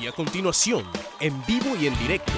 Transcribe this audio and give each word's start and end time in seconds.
Y 0.00 0.06
a 0.06 0.12
continuación, 0.12 0.84
en 1.20 1.42
vivo 1.46 1.74
y 1.80 1.86
en 1.86 1.98
directo, 1.98 2.32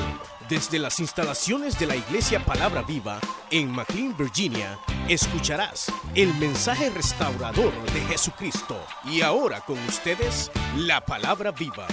desde 0.49 0.79
las 0.79 1.01
instalaciones 1.01 1.77
de 1.79 1.87
la 1.87 1.97
Iglesia 1.97 2.45
Palabra 2.45 2.83
Viva 2.83 3.19
en 3.51 3.71
McLean, 3.71 4.17
Virginia, 4.17 4.79
escucharás 5.09 5.93
el 6.15 6.33
mensaje 6.35 6.89
restaurador 6.91 7.73
de 7.93 8.01
Jesucristo. 8.03 8.77
Y 9.05 9.23
ahora 9.23 9.61
con 9.63 9.77
ustedes, 9.89 10.53
la 10.77 11.01
Palabra 11.01 11.51
Viva. 11.51 11.89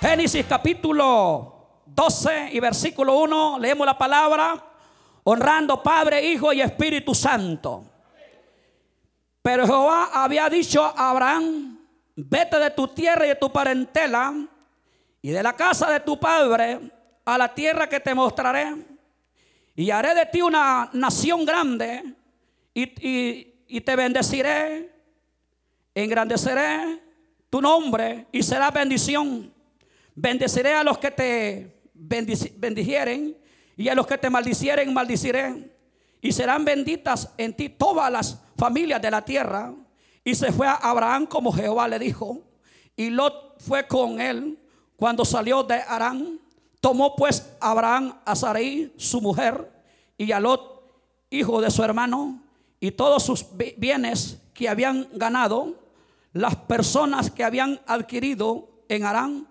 Génesis 0.00 0.46
capítulo 0.48 1.82
12 1.84 2.50
y 2.52 2.60
versículo 2.60 3.18
1, 3.18 3.58
leemos 3.58 3.86
la 3.86 3.98
palabra, 3.98 4.64
honrando 5.24 5.82
Padre, 5.82 6.24
Hijo 6.24 6.52
y 6.52 6.62
Espíritu 6.62 7.14
Santo. 7.14 7.84
Pero 9.42 9.66
Jehová 9.66 10.10
había 10.14 10.48
dicho 10.48 10.82
a 10.82 11.10
Abraham, 11.10 11.78
vete 12.16 12.58
de 12.58 12.70
tu 12.70 12.88
tierra 12.88 13.26
y 13.26 13.30
de 13.30 13.36
tu 13.36 13.52
parentela 13.52 14.48
y 15.22 15.30
de 15.30 15.42
la 15.42 15.54
casa 15.54 15.90
de 15.90 16.00
tu 16.00 16.18
padre 16.18 16.80
a 17.24 17.38
la 17.38 17.54
tierra 17.54 17.88
que 17.88 18.00
te 18.00 18.14
mostraré. 18.14 18.74
Y 19.74 19.90
haré 19.90 20.14
de 20.14 20.26
ti 20.26 20.42
una 20.42 20.90
nación 20.92 21.46
grande 21.46 22.02
y, 22.74 22.82
y- 23.08 23.54
y 23.68 23.80
te 23.80 23.96
bendeciré, 23.96 24.92
engrandeceré 25.94 27.00
tu 27.48 27.60
nombre 27.62 28.26
y 28.32 28.42
será 28.42 28.70
bendición. 28.70 29.52
Bendeciré 30.14 30.74
a 30.74 30.84
los 30.84 30.98
que 30.98 31.10
te 31.10 31.80
bendijeren 31.94 33.36
y 33.76 33.88
a 33.88 33.94
los 33.94 34.06
que 34.06 34.18
te 34.18 34.28
maldicieren 34.28 34.92
maldiciré. 34.92 35.70
Y 36.20 36.32
serán 36.32 36.64
benditas 36.64 37.32
en 37.38 37.54
ti 37.54 37.68
todas 37.68 38.10
las 38.12 38.42
familias 38.56 39.00
de 39.00 39.10
la 39.10 39.24
tierra. 39.24 39.72
Y 40.22 40.34
se 40.34 40.52
fue 40.52 40.66
a 40.68 40.74
Abraham 40.74 41.26
como 41.26 41.52
Jehová 41.52 41.88
le 41.88 41.98
dijo. 41.98 42.42
Y 42.94 43.10
Lot 43.10 43.60
fue 43.60 43.86
con 43.86 44.20
él 44.20 44.58
cuando 45.02 45.24
salió 45.24 45.64
de 45.64 45.74
Arán. 45.74 46.38
Tomó 46.80 47.16
pues 47.16 47.56
Abraham 47.58 48.14
a 48.24 48.36
Sarai, 48.36 48.92
su 48.96 49.20
mujer, 49.20 49.68
y 50.16 50.30
a 50.30 50.38
Lot, 50.38 50.80
hijo 51.28 51.60
de 51.60 51.72
su 51.72 51.82
hermano, 51.82 52.40
y 52.78 52.92
todos 52.92 53.24
sus 53.24 53.44
bi- 53.56 53.74
bienes 53.76 54.38
que 54.54 54.68
habían 54.68 55.08
ganado, 55.14 55.74
las 56.32 56.54
personas 56.54 57.32
que 57.32 57.42
habían 57.42 57.80
adquirido 57.84 58.68
en 58.88 59.04
Arán, 59.04 59.48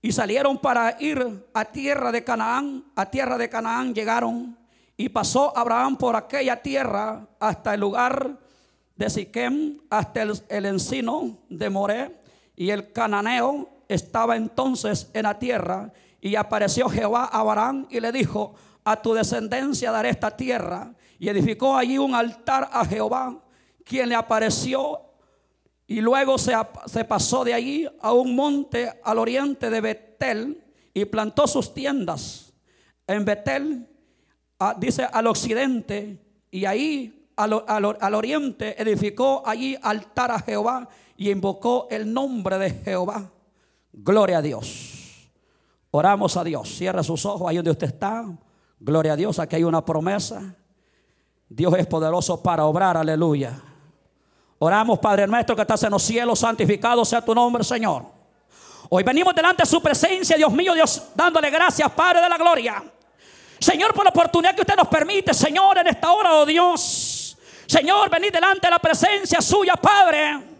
y 0.00 0.12
salieron 0.12 0.56
para 0.56 0.96
ir 1.00 1.48
a 1.52 1.64
tierra 1.64 2.12
de 2.12 2.22
Canaán. 2.22 2.84
A 2.94 3.10
tierra 3.10 3.36
de 3.38 3.48
Canaán 3.48 3.92
llegaron 3.92 4.56
y 4.96 5.08
pasó 5.08 5.52
Abraham 5.58 5.96
por 5.96 6.14
aquella 6.14 6.62
tierra 6.62 7.26
hasta 7.40 7.74
el 7.74 7.80
lugar 7.80 8.38
de 8.94 9.10
Siquem, 9.10 9.80
hasta 9.90 10.22
el, 10.22 10.40
el 10.48 10.66
encino 10.66 11.38
de 11.48 11.70
Moré. 11.70 12.20
Y 12.54 12.70
el 12.70 12.92
cananeo 12.92 13.68
estaba 13.88 14.36
entonces 14.36 15.10
en 15.14 15.24
la 15.24 15.38
tierra. 15.38 15.92
Y 16.20 16.36
apareció 16.36 16.88
Jehová 16.88 17.24
a 17.24 17.40
Abraham 17.40 17.86
y 17.90 18.00
le 18.00 18.12
dijo, 18.12 18.54
a 18.84 19.00
tu 19.00 19.14
descendencia 19.14 19.90
daré 19.90 20.10
esta 20.10 20.36
tierra. 20.36 20.92
Y 21.18 21.28
edificó 21.28 21.76
allí 21.76 21.98
un 21.98 22.14
altar 22.14 22.68
a 22.72 22.84
Jehová, 22.84 23.38
quien 23.84 24.08
le 24.08 24.14
apareció 24.14 25.06
y 25.86 26.00
luego 26.00 26.36
se, 26.36 26.52
pasó 27.04 27.44
de 27.44 27.54
allí 27.54 27.86
a 28.00 28.12
un 28.12 28.34
monte 28.34 28.92
al 29.04 29.18
oriente 29.18 29.70
de 29.70 29.80
Betel 29.80 30.64
y 30.92 31.04
plantó 31.04 31.46
sus 31.46 31.72
tiendas 31.72 32.52
en 33.06 33.24
Betel, 33.24 33.86
dice 34.78 35.04
al 35.04 35.28
occidente, 35.28 36.18
y 36.50 36.64
ahí 36.64 37.28
al 37.36 38.14
oriente 38.14 38.80
edificó 38.80 39.42
allí 39.46 39.76
altar 39.80 40.32
a 40.32 40.40
Jehová 40.40 40.88
y 41.16 41.30
invocó 41.30 41.86
el 41.90 42.12
nombre 42.12 42.58
de 42.58 42.70
Jehová. 42.70 43.30
Gloria 43.98 44.38
a 44.38 44.42
Dios. 44.42 45.30
Oramos 45.90 46.36
a 46.36 46.44
Dios. 46.44 46.68
Cierra 46.68 47.02
sus 47.02 47.24
ojos 47.24 47.48
ahí 47.48 47.56
donde 47.56 47.70
usted 47.70 47.86
está. 47.86 48.26
Gloria 48.78 49.14
a 49.14 49.16
Dios. 49.16 49.38
Aquí 49.38 49.56
hay 49.56 49.64
una 49.64 49.82
promesa. 49.82 50.54
Dios 51.48 51.72
es 51.78 51.86
poderoso 51.86 52.42
para 52.42 52.66
obrar. 52.66 52.98
Aleluya. 52.98 53.58
Oramos, 54.58 54.98
Padre 54.98 55.26
nuestro 55.26 55.56
que 55.56 55.62
estás 55.62 55.82
en 55.82 55.90
los 55.90 56.02
cielos, 56.02 56.38
santificado 56.38 57.04
sea 57.04 57.22
tu 57.22 57.34
nombre, 57.34 57.64
Señor. 57.64 58.04
Hoy 58.90 59.02
venimos 59.02 59.34
delante 59.34 59.62
de 59.62 59.66
su 59.66 59.82
presencia, 59.82 60.36
Dios 60.36 60.52
mío, 60.52 60.72
Dios, 60.74 61.08
dándole 61.14 61.50
gracias, 61.50 61.90
Padre 61.92 62.22
de 62.22 62.28
la 62.28 62.38
gloria. 62.38 62.82
Señor, 63.58 63.92
por 63.92 64.04
la 64.04 64.10
oportunidad 64.10 64.54
que 64.54 64.60
usted 64.60 64.76
nos 64.76 64.88
permite, 64.88 65.34
Señor, 65.34 65.78
en 65.78 65.88
esta 65.88 66.12
hora, 66.12 66.34
oh 66.34 66.46
Dios. 66.46 67.36
Señor, 67.66 68.08
venid 68.08 68.32
delante 68.32 68.66
de 68.66 68.70
la 68.70 68.78
presencia 68.78 69.40
suya, 69.40 69.74
Padre. 69.74 70.55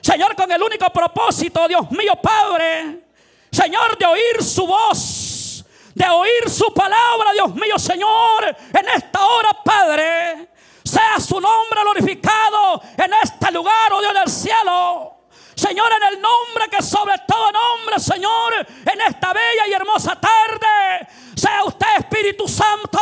Señor, 0.00 0.34
con 0.34 0.50
el 0.50 0.62
único 0.62 0.86
propósito, 0.90 1.66
Dios 1.68 1.90
mío, 1.90 2.14
Padre. 2.22 3.04
Señor, 3.50 3.98
de 3.98 4.06
oír 4.06 4.42
su 4.42 4.66
voz, 4.66 5.64
de 5.94 6.08
oír 6.08 6.48
su 6.48 6.72
palabra, 6.72 7.32
Dios 7.32 7.54
mío, 7.54 7.78
Señor, 7.78 8.56
en 8.72 8.88
esta 8.88 9.24
hora, 9.24 9.50
Padre. 9.64 10.48
Sea 10.84 11.20
su 11.20 11.40
nombre 11.40 11.80
glorificado 11.82 12.82
en 12.96 13.12
este 13.22 13.52
lugar, 13.52 13.92
oh 13.92 14.00
Dios 14.00 14.14
del 14.14 14.28
cielo. 14.28 15.16
Señor, 15.54 15.92
en 15.92 16.14
el 16.14 16.22
nombre 16.22 16.68
que 16.70 16.82
sobre 16.82 17.14
todo 17.28 17.52
nombre, 17.52 18.00
Señor, 18.00 18.66
en 18.86 19.00
esta 19.02 19.32
bella 19.32 19.68
y 19.68 19.72
hermosa 19.74 20.18
tarde, 20.18 21.06
sea 21.36 21.64
usted 21.64 21.86
Espíritu 21.98 22.48
Santo, 22.48 22.98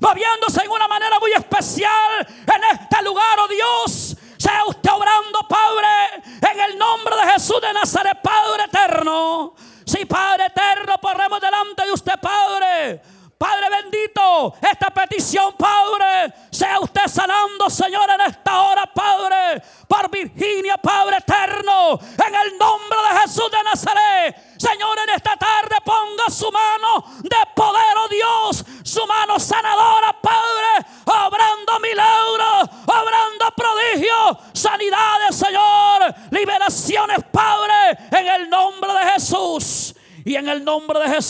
moviéndose 0.00 0.62
en 0.62 0.70
una 0.70 0.86
manera 0.86 1.18
muy 1.18 1.32
especial 1.32 2.26
en 2.46 2.78
este 2.78 3.02
lugar, 3.02 3.40
oh 3.40 3.48
Dios. 3.48 4.16
Sea 4.40 4.64
usted 4.66 4.90
obrando, 4.90 5.40
Padre, 5.46 6.22
en 6.50 6.60
el 6.60 6.78
nombre 6.78 7.14
de 7.14 7.32
Jesús 7.32 7.60
de 7.60 7.74
Nazaret, 7.74 8.16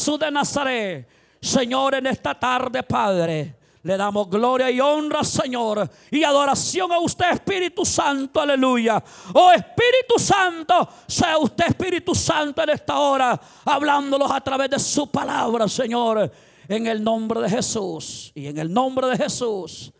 Jesús 0.00 0.18
de 0.18 0.30
Nazaret. 0.30 1.06
Señor, 1.42 1.94
en 1.94 2.06
esta 2.06 2.34
tarde, 2.34 2.82
Padre, 2.82 3.54
le 3.82 3.96
damos 3.98 4.30
gloria 4.30 4.70
y 4.70 4.80
honra, 4.80 5.22
Señor, 5.22 5.90
y 6.10 6.24
adoración 6.24 6.90
a 6.90 6.98
usted, 6.98 7.32
Espíritu 7.32 7.84
Santo, 7.84 8.40
aleluya. 8.40 9.02
Oh 9.34 9.52
Espíritu 9.52 10.18
Santo, 10.18 10.88
sea 11.06 11.36
usted, 11.36 11.66
Espíritu 11.66 12.14
Santo, 12.14 12.62
en 12.62 12.70
esta 12.70 12.98
hora, 12.98 13.38
hablándolos 13.66 14.30
a 14.30 14.40
través 14.40 14.70
de 14.70 14.78
su 14.78 15.10
palabra, 15.10 15.68
Señor, 15.68 16.32
en 16.66 16.86
el 16.86 17.04
nombre 17.04 17.42
de 17.42 17.50
Jesús 17.50 18.32
y 18.34 18.46
en 18.46 18.56
el 18.56 18.72
nombre 18.72 19.06
de 19.08 19.18
Jesús. 19.18 19.92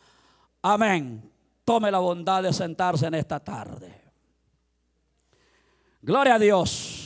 Amén. 0.63 1.31
Tome 1.63 1.91
la 1.91 1.99
bondad 1.99 2.43
de 2.43 2.55
sentarse 2.55 3.07
en 3.07 3.15
esta 3.15 3.39
tarde. 3.39 4.01
Gloria 6.01 6.37
a 6.37 6.39
Dios. 6.39 7.00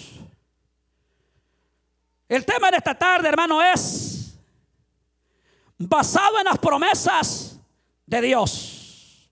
El 2.28 2.44
tema 2.44 2.70
de 2.70 2.78
esta 2.78 2.94
tarde, 2.94 3.28
hermano, 3.28 3.62
es 3.62 4.34
basado 5.78 6.38
en 6.38 6.44
las 6.44 6.58
promesas 6.58 7.58
de 8.06 8.20
Dios. 8.20 9.30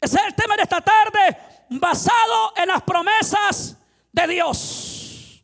Ese 0.00 0.16
es 0.16 0.24
el 0.24 0.34
tema 0.34 0.56
de 0.56 0.62
esta 0.62 0.80
tarde, 0.80 1.38
basado 1.70 2.52
en 2.56 2.68
las 2.68 2.82
promesas 2.82 3.76
de 4.12 4.26
Dios. 4.28 5.42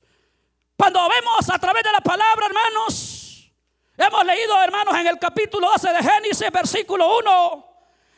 Cuando 0.77 1.01
vemos 1.09 1.51
a 1.51 1.59
través 1.59 1.83
de 1.83 1.93
la 1.93 2.01
palabra, 2.01 2.47
hermanos, 2.47 3.53
hemos 3.97 4.25
leído, 4.25 4.63
hermanos, 4.63 4.95
en 4.95 5.07
el 5.09 5.19
capítulo 5.19 5.69
12 5.73 5.93
de 5.93 6.03
Génesis, 6.03 6.51
versículo 6.53 7.19
1, 7.19 7.67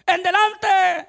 en 0.07 0.23
delante, 0.23 1.09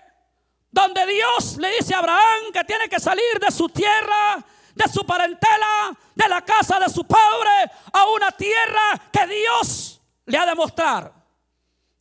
donde 0.72 1.06
Dios 1.06 1.58
le 1.58 1.76
dice 1.76 1.94
a 1.94 2.00
Abraham 2.00 2.52
que 2.54 2.64
tiene 2.64 2.88
que 2.90 3.00
salir 3.00 3.40
de 3.40 3.52
su 3.52 3.70
tierra, 3.70 4.33
de 4.76 4.88
su 4.88 5.06
parentela, 5.06 5.98
de 6.16 6.30
la 6.30 6.42
casa 6.42 6.80
de 6.80 6.90
su 6.90 7.06
padre, 7.06 7.72
a 7.92 8.06
una 8.10 8.32
tierra 8.32 9.02
que 9.12 9.28
Dios 9.28 10.02
le 10.26 10.38
ha 10.38 10.46
de 10.46 10.56
mostrar. 10.56 11.12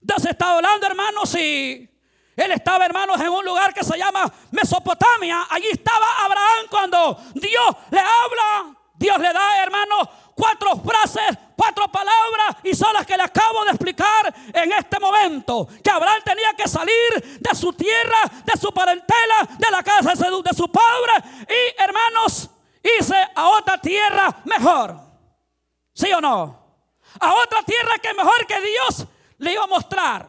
Dios 0.00 0.24
está 0.24 0.56
hablando, 0.56 0.86
hermanos, 0.86 1.34
y 1.36 1.88
él 2.36 2.52
estaba, 2.52 2.86
hermanos, 2.86 3.20
en 3.20 3.28
un 3.28 3.44
lugar 3.44 3.74
que 3.74 3.84
se 3.84 3.96
llama 3.96 4.32
Mesopotamia. 4.50 5.46
Allí 5.50 5.68
estaba 5.70 6.24
Abraham 6.24 6.66
cuando 6.70 7.18
Dios 7.34 7.76
le 7.90 8.00
habla. 8.00 8.78
Dios 8.94 9.18
le 9.18 9.32
da, 9.32 9.62
hermanos, 9.62 10.08
cuatro 10.34 10.76
frases, 10.76 11.36
cuatro 11.56 11.90
palabras 11.90 12.56
y 12.62 12.74
son 12.74 12.92
las 12.94 13.04
que 13.04 13.16
le 13.16 13.22
acabo 13.24 13.64
de 13.64 13.70
explicar 13.70 14.34
en 14.52 14.72
este 14.72 14.98
momento. 15.00 15.68
Que 15.82 15.90
Abraham 15.90 16.22
tenía 16.24 16.54
que 16.54 16.68
salir 16.68 17.38
de 17.40 17.54
su 17.54 17.72
tierra, 17.72 18.20
de 18.44 18.58
su 18.60 18.72
parentela, 18.72 19.48
de 19.58 19.70
la 19.70 19.82
casa 19.82 20.10
de 20.10 20.54
su, 20.54 20.70
padre 20.70 21.12
y, 21.48 21.82
hermanos, 21.82 22.50
irse 22.82 23.16
a 23.34 23.48
otra 23.48 23.78
tierra 23.78 24.42
mejor. 24.44 24.96
¿Sí 25.94 26.12
o 26.12 26.20
no? 26.20 26.60
A 27.20 27.34
otra 27.34 27.62
tierra 27.62 27.98
que 28.02 28.14
mejor 28.14 28.46
que 28.46 28.60
Dios 28.60 29.06
le 29.38 29.52
iba 29.52 29.64
a 29.64 29.66
mostrar. 29.66 30.28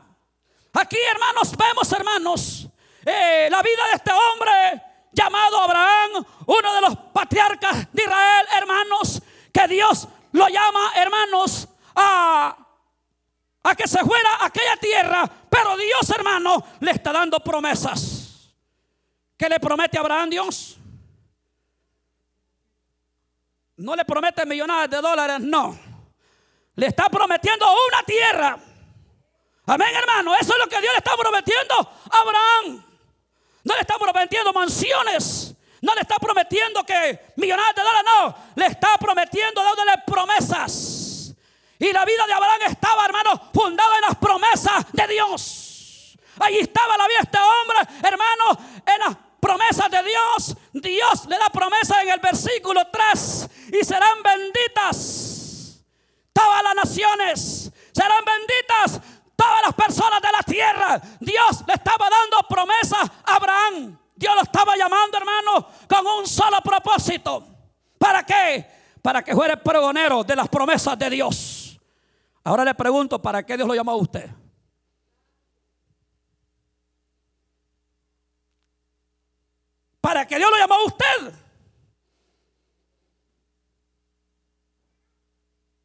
Aquí, 0.73 0.97
hermanos, 1.11 1.55
vemos, 1.55 1.91
hermanos, 1.91 2.67
eh, 3.05 3.47
la 3.49 3.61
vida 3.61 3.87
de 3.89 3.95
este 3.95 4.11
hombre 4.11 4.83
llamado 5.11 5.59
Abraham, 5.59 6.25
uno 6.47 6.73
de 6.73 6.81
los 6.81 6.97
patriarcas 7.13 7.91
de 7.93 8.03
Israel, 8.03 8.47
hermanos, 8.55 9.21
que 9.53 9.67
Dios 9.67 10.07
lo 10.31 10.47
llama, 10.47 10.93
hermanos, 10.95 11.67
a, 11.95 12.57
a 13.63 13.75
que 13.75 13.87
se 13.87 13.99
fuera 13.99 14.35
a 14.35 14.45
aquella 14.45 14.75
tierra, 14.77 15.29
pero 15.49 15.77
Dios, 15.77 16.09
hermano, 16.09 16.63
le 16.79 16.91
está 16.91 17.11
dando 17.11 17.39
promesas. 17.39 18.51
¿Qué 19.37 19.47
le 19.47 19.59
promete 19.59 19.97
a 19.97 20.01
Abraham 20.01 20.29
Dios? 20.31 20.77
No 23.83 23.97
le 23.97 24.05
promete 24.05 24.45
millones 24.45 24.89
de 24.89 25.01
dólares, 25.01 25.41
no. 25.41 25.77
Le 26.75 26.87
está 26.87 27.09
prometiendo 27.09 27.65
una 27.89 28.01
tierra. 28.03 28.57
Amén, 29.65 29.89
hermano. 29.93 30.33
Eso 30.35 30.53
es 30.53 30.59
lo 30.59 30.69
que 30.69 30.79
Dios 30.79 30.93
le 30.93 30.99
está 30.99 31.17
prometiendo 31.17 31.75
a 32.09 32.17
Abraham. 32.17 32.81
No 33.61 33.73
le 33.73 33.81
está 33.81 33.99
prometiendo 33.99 34.53
mansiones. 34.53 35.53
No 35.81 35.93
le 35.95 35.99
está 35.99 36.15
prometiendo 36.15 36.85
que 36.85 37.33
millonadas 37.35 37.75
de 37.75 37.81
dólares, 37.81 38.03
no. 38.05 38.35
Le 38.55 38.67
está 38.67 38.97
prometiendo 38.97 39.61
dándole 39.61 39.91
promesas. 40.07 41.35
Y 41.77 41.91
la 41.91 42.05
vida 42.05 42.25
de 42.25 42.31
Abraham 42.31 42.61
estaba, 42.69 43.03
hermano, 43.03 43.49
fundada 43.53 43.95
en 43.97 44.01
las 44.03 44.15
promesas 44.15 44.85
de 44.93 45.07
Dios. 45.07 46.17
Allí 46.39 46.59
estaba 46.59 46.97
la 46.97 47.05
vida 47.05 47.17
de 47.17 47.23
este 47.23 47.37
hombre, 47.37 48.07
hermano, 48.07 48.81
en 48.85 48.99
las 49.01 49.17
promesas 49.43 49.91
de 49.91 50.01
Dios. 50.03 50.57
Dios 50.71 51.25
le 51.27 51.37
da 51.37 51.49
promesa 51.49 52.01
en 52.01 52.09
el 52.09 52.19
versículo 52.19 52.81
3. 52.89 53.49
Y 53.73 53.83
serán 53.83 54.23
benditas 54.23 55.83
todas 56.31 56.63
las 56.63 56.75
naciones. 56.75 57.71
Serán 57.91 58.23
benditas 58.23 59.01
todas 59.35 59.61
las 59.65 59.73
personas 59.73 60.21
de 60.21 60.31
la 60.31 60.43
tierra. 60.43 61.01
Dios 61.19 61.63
le 61.67 61.73
estaba 61.73 62.07
dando 62.09 62.47
promesa 62.47 62.97
a 63.25 63.35
Abraham. 63.35 63.99
Dios 64.15 64.33
lo 64.33 64.41
estaba 64.43 64.77
llamando, 64.77 65.17
hermano, 65.17 65.67
con 65.89 66.07
un 66.07 66.25
solo 66.25 66.61
propósito. 66.61 67.45
¿Para 67.97 68.23
qué? 68.23 68.65
Para 69.01 69.21
que 69.21 69.35
fuera 69.35 69.57
pregonero 69.57 70.23
de 70.23 70.35
las 70.37 70.47
promesas 70.47 70.97
de 70.97 71.09
Dios. 71.09 71.79
Ahora 72.45 72.63
le 72.63 72.73
pregunto, 72.73 73.21
¿para 73.21 73.43
qué 73.43 73.57
Dios 73.57 73.67
lo 73.67 73.75
llamó 73.75 73.91
a 73.91 73.95
usted? 73.95 74.29
¿Para 80.03 80.27
qué 80.27 80.37
Dios 80.37 80.51
lo 80.51 80.57
llamó 80.57 80.73
a 80.73 80.83
usted? 80.83 81.33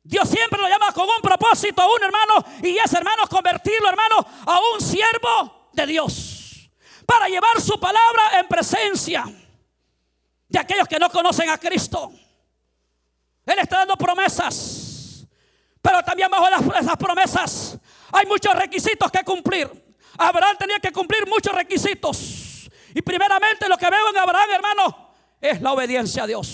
Dios 0.03 0.29
siempre 0.29 0.61
lo 0.61 0.69
llama 0.69 0.91
con 0.91 1.09
un 1.09 1.23
propósito 1.23 1.81
a 1.81 1.87
un 1.87 2.03
hermano 2.03 2.45
y 2.61 2.77
ese 2.79 2.97
hermano 2.97 3.29
convertirlo, 3.29 3.89
hermano, 3.89 4.27
a 4.45 4.59
un 4.75 4.81
siervo 4.81 5.71
de 5.73 5.87
Dios. 5.87 6.69
Para 7.07 7.29
llevar 7.29 7.61
su 7.61 7.79
palabra 7.79 8.41
en 8.41 8.49
presencia 8.49 9.25
de 10.49 10.59
aquellos 10.59 10.89
que 10.89 10.99
no 10.99 11.09
conocen 11.11 11.51
a 11.51 11.59
Cristo. 11.59 12.11
Él 13.47 13.59
está 13.61 13.79
dando 13.79 13.95
promesas, 13.95 15.29
pero 15.81 16.03
también 16.03 16.29
bajo 16.29 16.49
esas 16.75 16.97
promesas 16.97 17.79
hay 18.11 18.27
muchos 18.27 18.53
requisitos 18.53 19.13
que 19.13 19.23
cumplir. 19.23 19.71
Abraham 20.19 20.57
tenía 20.59 20.81
que 20.81 20.91
cumplir 20.91 21.25
muchos 21.29 21.55
requisitos. 21.55 22.38
Y 22.95 23.03
primeramente 23.03 23.69
lo 23.69 23.77
que 23.77 23.91
veo 23.91 24.11
en 24.11 24.17
Abraham, 24.19 24.51
hermano, 24.51 25.11
es 25.41 25.61
la 25.61 25.73
obediencia 25.73 26.25
a 26.25 26.27
Dios. 26.27 26.47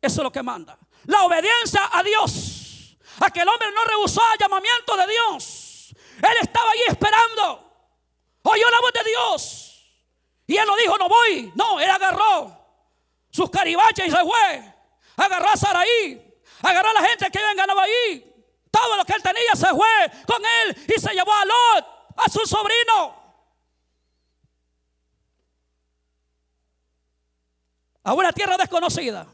Eso 0.00 0.20
es 0.20 0.24
lo 0.24 0.32
que 0.32 0.42
manda 0.42 0.78
la 1.04 1.24
obediencia 1.24 1.88
a 1.92 2.02
Dios. 2.02 2.96
Aquel 3.20 3.48
hombre 3.48 3.68
no 3.72 3.84
rehusó 3.84 4.20
el 4.32 4.38
llamamiento 4.38 4.96
de 4.96 5.06
Dios. 5.06 5.94
Él 6.18 6.36
estaba 6.40 6.70
ahí 6.70 6.82
esperando. 6.88 7.70
Oyó 8.42 8.70
la 8.70 8.80
voz 8.80 8.92
de 8.92 9.04
Dios. 9.04 9.68
Y 10.46 10.56
él 10.56 10.66
no 10.66 10.76
dijo, 10.76 10.96
no 10.98 11.08
voy. 11.08 11.52
No, 11.54 11.80
él 11.80 11.90
agarró 11.90 12.58
sus 13.30 13.50
caribaches 13.50 14.08
y 14.08 14.10
se 14.10 14.20
fue. 14.22 14.74
Agarró 15.16 15.48
a 15.48 15.56
Saraí. 15.56 16.42
Agarró 16.62 16.90
a 16.90 16.94
la 16.94 17.08
gente 17.08 17.30
que 17.30 17.38
habían 17.38 17.56
ganado 17.56 17.80
ahí. 17.80 18.28
Todo 18.70 18.96
lo 18.96 19.04
que 19.04 19.12
él 19.12 19.22
tenía 19.22 19.54
se 19.54 19.68
fue 19.68 20.10
con 20.26 20.42
él 20.44 20.76
y 20.96 21.00
se 21.00 21.12
llevó 21.12 21.32
a 21.32 21.44
Lot, 21.44 21.86
a 22.16 22.28
su 22.30 22.46
sobrino. 22.46 23.21
A 28.04 28.14
una 28.14 28.32
tierra 28.32 28.56
desconocida. 28.56 29.26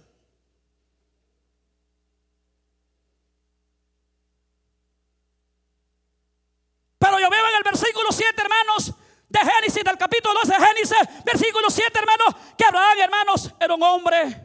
Pero 6.99 7.21
yo 7.21 7.31
veo 7.31 7.49
en 7.49 7.57
el 7.57 7.63
versículo 7.63 8.11
7, 8.11 8.35
hermanos, 8.43 8.93
de 9.29 9.39
Génesis, 9.39 9.85
del 9.85 9.97
capítulo 9.97 10.35
12 10.43 10.49
de 10.49 10.67
Génesis, 10.67 11.25
versículo 11.25 11.71
7, 11.71 11.99
hermanos, 11.99 12.35
que 12.57 12.65
Abraham, 12.65 12.99
hermanos, 13.01 13.51
era 13.61 13.75
un 13.75 13.83
hombre 13.83 14.37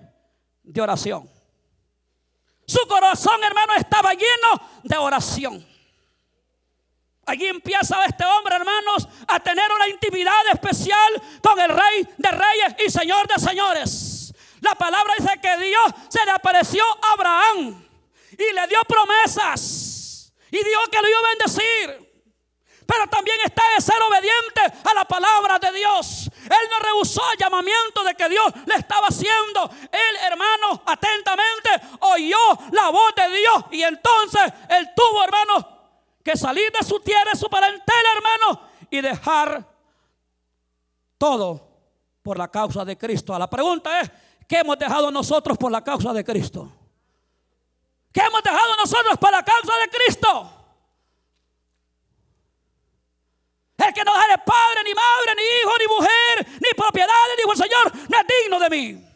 de 0.64 0.82
oración. 0.82 1.30
Su 2.66 2.88
corazón, 2.88 3.44
hermano, 3.44 3.74
estaba 3.74 4.14
lleno 4.14 4.62
de 4.84 4.98
oración. 4.98 5.68
Allí 7.26 7.46
empieza 7.48 8.04
este 8.06 8.26
hombre, 8.26 8.56
hermanos, 8.56 9.08
a 9.28 9.40
tener 9.40 9.72
una 9.72 9.88
intimidad 9.88 10.48
especial 10.52 11.22
con 11.42 11.60
el 11.60 11.70
rey 11.70 12.08
de 12.18 12.32
reyes 12.32 12.76
y 12.86 12.90
señor 12.90 13.28
de 13.28 13.40
señores. 13.40 14.13
La 14.64 14.76
palabra 14.76 15.14
dice 15.20 15.40
que 15.42 15.58
Dios 15.58 15.94
se 16.08 16.24
le 16.26 16.32
apareció 16.32 16.82
a 17.02 17.12
Abraham 17.12 17.86
y 18.32 18.54
le 18.54 18.68
dio 18.68 18.82
promesas 18.86 20.34
y 20.50 20.58
dijo 20.58 20.82
que 20.90 21.02
lo 21.02 21.10
iba 21.10 21.20
a 21.20 21.30
bendecir. 21.30 22.14
Pero 22.86 23.08
también 23.08 23.38
está 23.44 23.62
de 23.76 23.82
ser 23.82 24.02
obediente 24.02 24.62
a 24.90 24.94
la 24.94 25.04
palabra 25.04 25.60
de 25.60 25.72
Dios. 25.74 26.30
Él 26.46 26.70
no 26.72 26.80
rehusó 26.80 27.22
el 27.34 27.38
llamamiento 27.38 28.06
de 28.06 28.16
que 28.16 28.30
Dios 28.30 28.54
le 28.66 28.76
estaba 28.76 29.08
haciendo. 29.08 29.70
Él, 29.92 30.16
hermano, 30.32 30.82
atentamente 30.86 31.70
oyó 32.00 32.58
la 32.72 32.90
voz 32.90 33.14
de 33.16 33.38
Dios. 33.38 33.66
Y 33.72 33.84
entonces 33.84 34.44
él 34.70 34.90
tuvo, 34.96 35.24
hermano, 35.26 35.68
que 36.24 36.38
salir 36.38 36.72
de 36.72 36.84
su 36.86 37.02
tierra, 37.02 37.36
su 37.36 37.50
parentela, 37.50 38.10
hermano, 38.16 38.62
y 38.90 39.02
dejar 39.02 39.66
todo 41.18 41.68
por 42.22 42.38
la 42.38 42.48
causa 42.48 42.86
de 42.86 42.98
Cristo. 42.98 43.38
La 43.38 43.50
pregunta 43.50 44.00
es, 44.00 44.10
¿qué 44.54 44.60
hemos 44.60 44.78
dejado 44.78 45.10
nosotros 45.10 45.58
por 45.58 45.72
la 45.72 45.84
causa 45.84 46.14
de 46.14 46.24
Cristo? 46.24 46.72
¿Qué 48.12 48.22
hemos 48.22 48.44
dejado 48.44 48.76
nosotros 48.76 49.18
por 49.18 49.32
la 49.32 49.42
causa 49.42 49.74
de 49.78 49.90
Cristo? 49.90 50.30
El 53.78 53.92
que 53.92 54.04
no 54.04 54.14
deja 54.14 54.28
de 54.28 54.38
padre, 54.38 54.84
ni 54.86 54.94
madre, 54.94 55.34
ni 55.36 55.42
hijo, 55.42 55.72
ni 55.80 55.88
mujer, 55.88 56.62
ni 56.62 56.70
propiedades, 56.78 57.38
dijo 57.38 57.52
el 57.52 57.58
Señor, 57.58 58.10
no 58.10 58.20
es 58.20 58.28
digno 58.28 58.60
de 58.60 58.70
mí. 58.70 59.10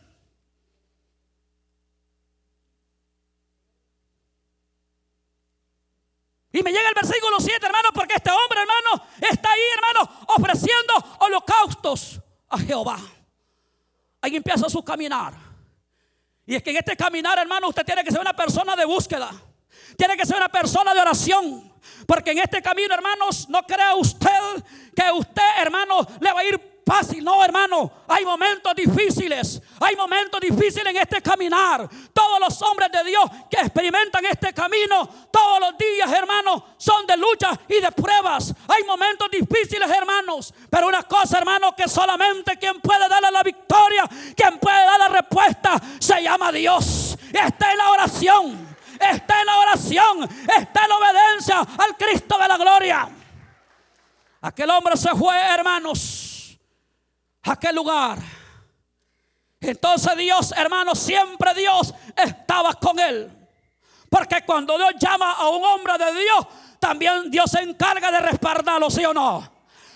Y 6.51 6.63
me 6.63 6.71
llega 6.71 6.89
el 6.89 6.95
versículo 6.95 7.39
7, 7.39 7.63
hermano, 7.63 7.89
porque 7.93 8.15
este 8.15 8.31
hombre, 8.31 8.59
hermano, 8.59 9.07
está 9.21 9.51
ahí, 9.51 9.61
hermano, 9.75 10.25
ofreciendo 10.29 10.93
holocaustos 11.19 12.19
a 12.49 12.57
Jehová. 12.57 12.97
Ahí 14.27 14.35
empieza 14.35 14.69
su 14.69 14.83
caminar. 14.83 15.33
Y 16.45 16.55
es 16.55 16.61
que 16.61 16.71
en 16.71 16.75
este 16.75 16.97
caminar, 16.97 17.39
hermano, 17.39 17.69
usted 17.69 17.85
tiene 17.85 18.03
que 18.03 18.11
ser 18.11 18.19
una 18.19 18.35
persona 18.35 18.75
de 18.75 18.83
búsqueda. 18.83 19.31
Tiene 19.95 20.17
que 20.17 20.25
ser 20.25 20.35
una 20.35 20.49
persona 20.49 20.93
de 20.93 20.99
oración. 20.99 21.71
Porque 22.05 22.31
en 22.31 22.39
este 22.39 22.61
camino, 22.61 22.93
hermanos, 22.93 23.47
no 23.47 23.63
crea 23.63 23.95
usted 23.95 24.29
que 24.93 25.09
usted, 25.13 25.61
hermano, 25.61 26.05
le 26.19 26.33
va 26.33 26.41
a 26.41 26.43
ir 26.43 26.76
fácil. 26.87 27.23
No, 27.23 27.43
hermano, 27.43 27.91
hay 28.07 28.23
momentos 28.23 28.73
difíciles. 28.73 29.61
Hay 29.81 29.95
momentos 29.95 30.39
difíciles 30.39 30.87
en 30.87 30.97
este 30.97 31.21
caminar. 31.21 31.87
Todos 32.13 32.39
los 32.39 32.61
hombres 32.61 32.89
de 32.91 33.03
Dios 33.03 33.29
que 33.49 33.57
experimentan 33.57 34.25
este 34.25 34.53
camino, 34.53 35.07
todos 35.31 35.59
los 35.59 35.77
días, 35.77 36.11
hermanos, 36.11 36.63
son 36.77 37.05
de 37.05 37.17
lucha 37.17 37.59
y 37.67 37.81
de 37.81 37.91
pruebas. 37.91 38.53
Hay 38.67 38.83
momentos 38.85 39.29
difíciles, 39.29 39.89
hermanos. 39.89 40.53
Pero 40.69 40.87
una 40.87 41.03
cosa, 41.03 41.37
hermano, 41.39 41.75
que 41.75 41.87
solamente 41.89 42.57
quien 42.57 42.79
puede 42.79 43.07
darle 43.09 43.31
la 43.31 43.43
victoria, 43.43 44.09
quien 44.35 44.57
puede 44.57 44.85
dar 44.85 44.99
la 44.99 45.09
respuesta, 45.09 45.81
se 45.99 46.23
llama 46.23 46.51
Dios. 46.51 47.17
Está 47.33 47.71
en 47.73 47.77
la 47.77 47.91
oración 47.91 48.77
está 48.99 49.41
en 49.41 49.45
la 49.45 49.57
oración, 49.59 50.29
está 50.57 50.83
en 50.83 50.89
la 50.89 50.97
obediencia 50.97 51.59
al 51.59 51.95
Cristo 51.95 52.35
de 52.35 52.47
la 52.47 52.57
gloria. 52.57 53.09
Aquel 54.41 54.69
hombre 54.71 54.97
se 54.97 55.09
fue, 55.09 55.35
hermanos, 55.35 56.36
aquel 57.43 57.75
lugar. 57.75 58.19
Entonces 59.59 60.15
Dios, 60.17 60.53
hermanos, 60.55 60.99
siempre 60.99 61.53
Dios 61.53 61.93
estaba 62.15 62.73
con 62.73 62.99
él. 62.99 63.31
Porque 64.09 64.43
cuando 64.45 64.77
Dios 64.77 64.93
llama 64.99 65.33
a 65.33 65.49
un 65.49 65.63
hombre 65.63 65.97
de 65.97 66.21
Dios, 66.21 66.47
también 66.79 67.29
Dios 67.29 67.51
se 67.51 67.61
encarga 67.61 68.11
de 68.11 68.19
respaldarlo, 68.19 68.89
¿sí 68.89 69.03
o 69.03 69.13
no? 69.13 69.51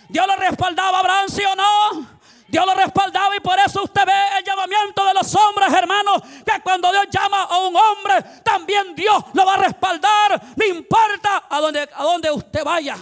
Dios 0.10 0.28
lo 0.28 0.36
respaldaba 0.36 0.98
a 0.98 1.00
Abraham, 1.00 1.30
¿sí 1.30 1.44
o 1.44 1.56
no? 1.56 2.22
Dios 2.48 2.66
lo 2.66 2.74
respaldaba 2.74 3.34
y 3.34 3.40
por 3.40 3.58
eso 3.60 3.82
usted 3.82 4.06
ve 4.06 4.38
el 4.38 4.44
llamamiento 4.44 5.06
de 5.06 5.14
los 5.14 5.34
hombres, 5.36 5.72
hermanos, 5.72 6.22
que 6.46 6.62
cuando 6.62 6.92
Dios 6.92 7.08
llama 7.10 7.44
a 7.44 7.58
un 7.60 7.74
hombre, 7.74 8.22
también 8.44 8.94
Dios 8.94 9.24
lo 9.34 9.46
va 9.46 9.54
a 9.54 9.58
respaldar, 9.58 10.42
no 10.58 10.66
importa 10.66 11.44
a 11.50 11.62
dónde, 11.62 11.90
a 11.96 12.04
dónde 12.04 12.30
usted 12.30 12.62
vaya. 12.66 12.98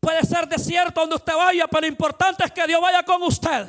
Puede 0.00 0.24
ser 0.24 0.48
desierto 0.48 1.00
donde 1.00 1.16
usted 1.16 1.34
vaya, 1.34 1.66
pero 1.66 1.82
lo 1.82 1.86
importante 1.86 2.44
es 2.44 2.52
que 2.52 2.66
Dios 2.66 2.80
vaya 2.80 3.02
con 3.02 3.22
usted. 3.22 3.66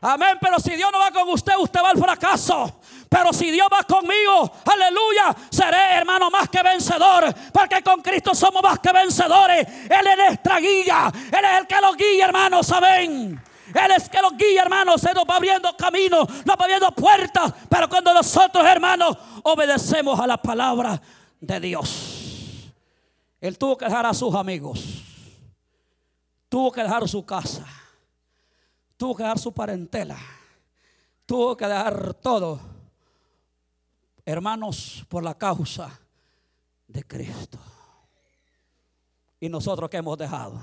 Amén, 0.00 0.38
pero 0.40 0.60
si 0.60 0.76
Dios 0.76 0.90
no 0.92 1.00
va 1.00 1.10
con 1.10 1.28
usted, 1.28 1.54
usted 1.58 1.82
va 1.82 1.90
al 1.90 1.98
fracaso. 1.98 2.80
Pero 3.08 3.32
si 3.32 3.50
Dios 3.50 3.66
va 3.72 3.82
conmigo, 3.82 4.52
aleluya, 4.64 5.34
seré 5.50 5.94
hermano 5.94 6.30
más 6.30 6.48
que 6.48 6.62
vencedor. 6.62 7.34
Porque 7.52 7.82
con 7.82 8.00
Cristo 8.00 8.34
somos 8.34 8.62
más 8.62 8.78
que 8.78 8.92
vencedores. 8.92 9.66
Él 9.66 10.06
es 10.06 10.16
nuestra 10.16 10.60
guía. 10.60 11.10
Él 11.14 11.44
es 11.44 11.60
el 11.60 11.66
que 11.66 11.80
los 11.80 11.96
guía, 11.96 12.26
hermanos. 12.26 12.70
Amén. 12.70 13.42
Él 13.74 13.90
es 13.96 14.04
el 14.04 14.10
que 14.10 14.22
los 14.22 14.36
guía, 14.36 14.62
hermanos. 14.62 15.00
Se 15.00 15.12
nos 15.14 15.24
va 15.24 15.36
abriendo 15.36 15.74
camino, 15.76 16.18
nos 16.18 16.56
va 16.56 16.62
abriendo 16.64 16.92
puertas. 16.92 17.52
Pero 17.68 17.88
cuando 17.88 18.14
nosotros, 18.14 18.64
hermanos, 18.64 19.16
obedecemos 19.42 20.20
a 20.20 20.26
la 20.26 20.36
palabra 20.36 21.00
de 21.40 21.60
Dios. 21.60 22.72
Él 23.40 23.58
tuvo 23.58 23.76
que 23.76 23.86
dejar 23.86 24.06
a 24.06 24.14
sus 24.14 24.34
amigos. 24.34 25.07
Tuvo 26.48 26.72
que 26.72 26.82
dejar 26.82 27.08
su 27.08 27.24
casa. 27.24 27.66
Tuvo 28.96 29.16
que 29.16 29.22
dejar 29.22 29.38
su 29.38 29.52
parentela. 29.52 30.18
Tuvo 31.26 31.56
que 31.56 31.66
dejar 31.66 32.14
todo 32.14 32.78
hermanos, 34.30 35.06
por 35.08 35.24
la 35.24 35.34
causa 35.36 35.98
de 36.86 37.02
Cristo. 37.02 37.58
¿Y 39.40 39.48
nosotros 39.48 39.88
qué 39.88 39.96
hemos 39.96 40.18
dejado? 40.18 40.62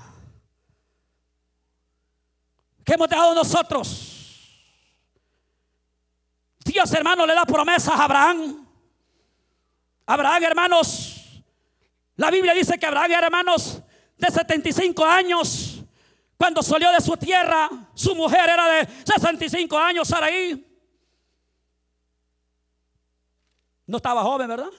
¿Qué 2.84 2.92
hemos 2.92 3.08
dejado 3.08 3.34
nosotros? 3.34 4.62
Dios, 6.64 6.92
hermano, 6.92 7.26
le 7.26 7.34
da 7.34 7.44
promesas 7.44 7.98
a 7.98 8.04
Abraham. 8.04 8.68
Abraham, 10.06 10.44
hermanos, 10.44 11.42
la 12.14 12.30
Biblia 12.30 12.54
dice 12.54 12.78
que 12.78 12.86
Abraham, 12.86 13.10
hermanos, 13.10 13.82
de 14.16 14.28
75 14.28 15.04
años, 15.04 15.75
cuando 16.36 16.62
salió 16.62 16.92
de 16.92 17.00
su 17.00 17.16
tierra, 17.16 17.68
su 17.94 18.14
mujer 18.14 18.48
era 18.50 18.68
de 18.68 18.88
65 19.04 19.78
años, 19.78 20.06
Saraí. 20.06 20.64
No 23.86 23.96
estaba 23.96 24.22
joven, 24.22 24.48
¿verdad? 24.48 24.70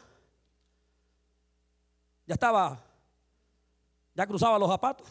Ya 2.26 2.34
estaba, 2.34 2.80
ya 4.14 4.28
cruzaba 4.28 4.60
los 4.60 4.70
zapatos. 4.70 5.08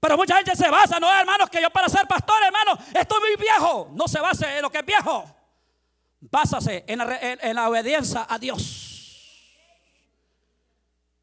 Pero 0.00 0.16
mucha 0.16 0.36
gente 0.36 0.56
se 0.56 0.68
basa, 0.68 0.98
no, 0.98 1.12
hermanos, 1.12 1.48
que 1.48 1.62
yo 1.62 1.70
para 1.70 1.88
ser 1.88 2.08
pastor, 2.08 2.42
hermano, 2.42 2.72
estoy 2.92 3.20
muy 3.20 3.36
viejo. 3.36 3.88
No 3.92 4.08
se 4.08 4.18
base 4.18 4.56
en 4.56 4.62
lo 4.62 4.70
que 4.70 4.78
es 4.78 4.86
viejo. 4.86 5.24
Básase 6.18 6.84
en 6.88 6.98
la, 6.98 7.18
en 7.20 7.54
la 7.54 7.68
obediencia 7.68 8.26
a 8.28 8.38
Dios. 8.38 8.81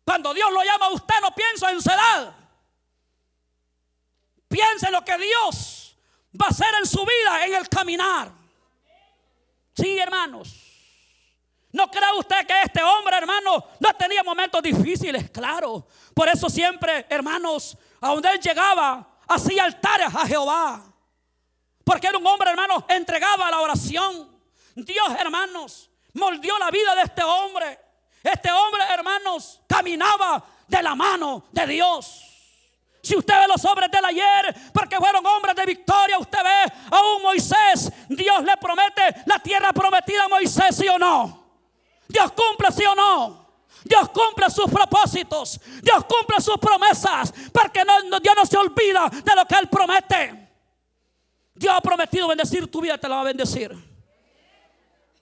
Cuando 0.09 0.33
Dios 0.33 0.51
lo 0.51 0.63
llama 0.63 0.87
a 0.87 0.89
usted, 0.89 1.13
no 1.21 1.29
piensa 1.35 1.69
en 1.69 1.79
su 1.79 1.87
edad. 1.87 2.35
Piensa 4.47 4.87
en 4.87 4.93
lo 4.93 5.05
que 5.05 5.15
Dios 5.19 5.95
va 6.33 6.47
a 6.47 6.49
hacer 6.49 6.73
en 6.79 6.87
su 6.87 7.05
vida, 7.05 7.45
en 7.45 7.53
el 7.53 7.69
caminar. 7.69 8.31
Sí, 9.75 9.99
hermanos. 9.99 10.49
¿No 11.71 11.91
cree 11.91 12.11
usted 12.17 12.47
que 12.47 12.59
este 12.63 12.81
hombre, 12.81 13.17
hermano, 13.17 13.63
no 13.79 13.93
tenía 13.93 14.23
momentos 14.23 14.63
difíciles? 14.63 15.29
Claro. 15.29 15.85
Por 16.15 16.27
eso 16.27 16.49
siempre, 16.49 17.05
hermanos, 17.07 17.77
a 18.01 18.07
donde 18.07 18.31
él 18.31 18.39
llegaba, 18.39 19.15
hacía 19.27 19.65
altares 19.65 20.09
a 20.15 20.25
Jehová. 20.25 20.91
Porque 21.83 22.07
era 22.07 22.17
un 22.17 22.25
hombre, 22.25 22.49
hermano, 22.49 22.83
entregaba 22.89 23.47
a 23.47 23.51
la 23.51 23.59
oración. 23.59 24.41
Dios, 24.73 25.09
hermanos, 25.19 25.91
moldeó 26.13 26.57
la 26.57 26.71
vida 26.71 26.95
de 26.95 27.03
este 27.03 27.21
hombre. 27.21 27.88
Este 28.23 28.51
hombre, 28.51 28.81
hermanos, 28.93 29.61
caminaba 29.67 30.43
de 30.67 30.83
la 30.83 30.95
mano 30.95 31.45
de 31.51 31.67
Dios. 31.67 32.25
Si 33.01 33.15
usted 33.15 33.33
ve 33.33 33.47
los 33.47 33.63
hombres 33.65 33.89
del 33.89 34.03
ayer, 34.03 34.55
porque 34.73 34.97
fueron 34.97 35.25
hombres 35.25 35.55
de 35.55 35.65
victoria, 35.65 36.17
usted 36.17 36.39
ve 36.43 36.73
a 36.91 37.01
un 37.15 37.21
Moisés, 37.23 37.91
Dios 38.09 38.43
le 38.43 38.57
promete 38.57 39.01
la 39.25 39.39
tierra 39.39 39.71
prometida 39.71 40.25
a 40.25 40.27
Moisés, 40.27 40.75
sí 40.75 40.87
o 40.87 40.99
no. 40.99 41.39
Dios 42.07 42.31
cumple, 42.31 42.71
sí 42.71 42.83
o 42.85 42.95
no. 42.95 43.47
Dios 43.83 44.09
cumple 44.09 44.49
sus 44.49 44.69
propósitos. 44.69 45.59
Dios 45.81 46.03
cumple 46.05 46.41
sus 46.41 46.57
promesas. 46.57 47.33
Porque 47.53 47.83
Dios 48.21 48.35
no 48.35 48.45
se 48.45 48.57
olvida 48.57 49.09
de 49.09 49.35
lo 49.35 49.45
que 49.45 49.55
Él 49.55 49.69
promete. 49.69 50.49
Dios 51.53 51.73
ha 51.75 51.81
prometido 51.81 52.27
bendecir 52.27 52.69
tu 52.69 52.81
vida, 52.81 52.97
te 52.97 53.07
la 53.07 53.15
va 53.15 53.21
a 53.21 53.25
bendecir. 53.25 53.88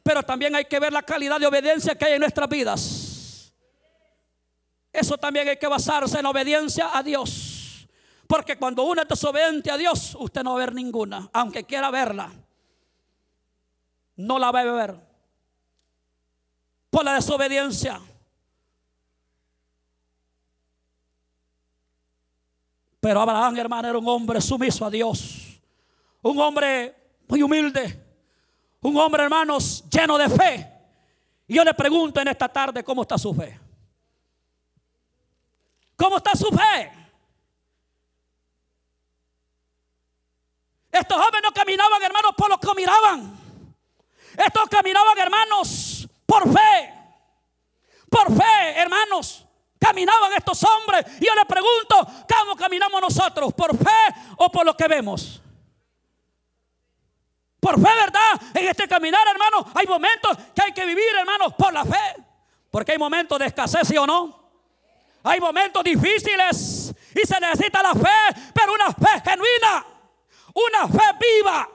Pero 0.08 0.24
también 0.24 0.56
hay 0.56 0.64
que 0.64 0.80
ver 0.80 0.94
la 0.94 1.04
calidad 1.04 1.38
de 1.38 1.48
obediencia 1.48 1.94
que 1.94 2.06
hay 2.06 2.14
en 2.14 2.22
nuestras 2.22 2.48
vidas. 2.48 3.52
Eso 4.94 5.18
también 5.18 5.50
hay 5.50 5.58
que 5.58 5.68
basarse 5.68 6.18
en 6.18 6.26
obediencia 6.26 6.98
a 6.98 7.04
Dios. 7.04 7.86
Porque 8.26 8.58
cuando 8.58 8.84
uno 8.84 9.02
es 9.02 9.08
desobediente 9.10 9.70
a 9.70 9.76
Dios, 9.76 10.16
usted 10.18 10.44
no 10.44 10.52
va 10.52 10.62
a 10.62 10.66
ver 10.66 10.74
ninguna, 10.74 11.30
aunque 11.34 11.66
quiera 11.66 11.92
verla. 11.92 12.32
No 14.16 14.40
la 14.40 14.50
va 14.50 14.62
a 14.62 14.64
ver. 14.64 14.96
Por 16.90 17.04
la 17.04 17.16
desobediencia. 17.16 18.00
Pero 23.02 23.20
Abraham, 23.20 23.58
hermano, 23.58 23.90
era 23.90 23.98
un 23.98 24.08
hombre 24.08 24.40
sumiso 24.40 24.86
a 24.86 24.90
Dios. 24.90 25.60
Un 26.22 26.40
hombre 26.40 26.96
muy 27.28 27.44
humilde. 27.44 28.07
Un 28.88 28.96
hombre, 28.96 29.22
hermanos, 29.22 29.84
lleno 29.90 30.18
de 30.18 30.30
fe. 30.30 30.66
Y 31.46 31.56
yo 31.56 31.64
le 31.66 31.74
pregunto 31.74 32.22
en 32.22 32.30
esta 32.30 32.48
tarde, 32.48 32.86
¿cómo 32.86 33.02
está 33.02 33.18
su 33.18 33.34
fe? 33.34 33.60
¿Cómo 35.98 36.16
está 36.16 36.32
su 36.38 36.46
fe? 36.46 36.94
Estos 40.90 41.18
jóvenes 41.18 41.42
no 41.44 41.52
caminaban, 41.52 42.02
hermanos, 42.02 42.32
por 42.38 42.50
lo 42.50 42.58
que 42.58 42.76
miraban. 42.78 43.38
Estos 44.38 44.70
caminaban, 44.70 45.18
hermanos, 45.18 46.08
por 46.26 46.50
fe. 46.50 46.94
Por 48.10 48.38
fe, 48.38 48.72
hermanos. 48.78 49.46
Caminaban 49.78 50.32
estos 50.32 50.64
hombres. 50.64 51.06
Y 51.20 51.26
yo 51.26 51.36
le 51.36 51.44
pregunto, 51.44 52.26
¿cómo 52.34 52.56
caminamos 52.56 53.02
nosotros? 53.02 53.54
¿Por 53.54 53.78
fe 53.78 54.16
o 54.38 54.50
por 54.50 54.66
lo 54.66 54.78
que 54.78 54.88
vemos? 54.88 55.42
Por 57.68 57.82
fe, 57.82 57.90
¿verdad? 58.00 58.42
En 58.54 58.66
este 58.66 58.88
caminar, 58.88 59.28
hermanos, 59.28 59.66
hay 59.76 59.86
momentos 59.86 60.38
que 60.56 60.62
hay 60.62 60.72
que 60.72 60.86
vivir, 60.86 61.04
hermanos, 61.20 61.54
por 61.56 61.74
la 61.74 61.84
fe. 61.84 62.16
Porque 62.72 62.94
hay 62.94 62.98
momentos 62.98 63.38
de 63.38 63.46
escasez, 63.46 63.86
¿sí 63.90 63.98
o 63.98 64.08
no? 64.08 64.52
Hay 65.22 65.42
momentos 65.42 65.84
difíciles 65.84 66.96
y 67.14 67.28
se 67.28 67.40
necesita 67.42 67.84
la 67.84 67.94
fe, 67.94 68.42
pero 68.54 68.74
una 68.74 68.86
fe 68.94 69.22
genuina. 69.22 69.86
Una 70.54 70.88
fe 70.88 71.18
viva. 71.20 71.70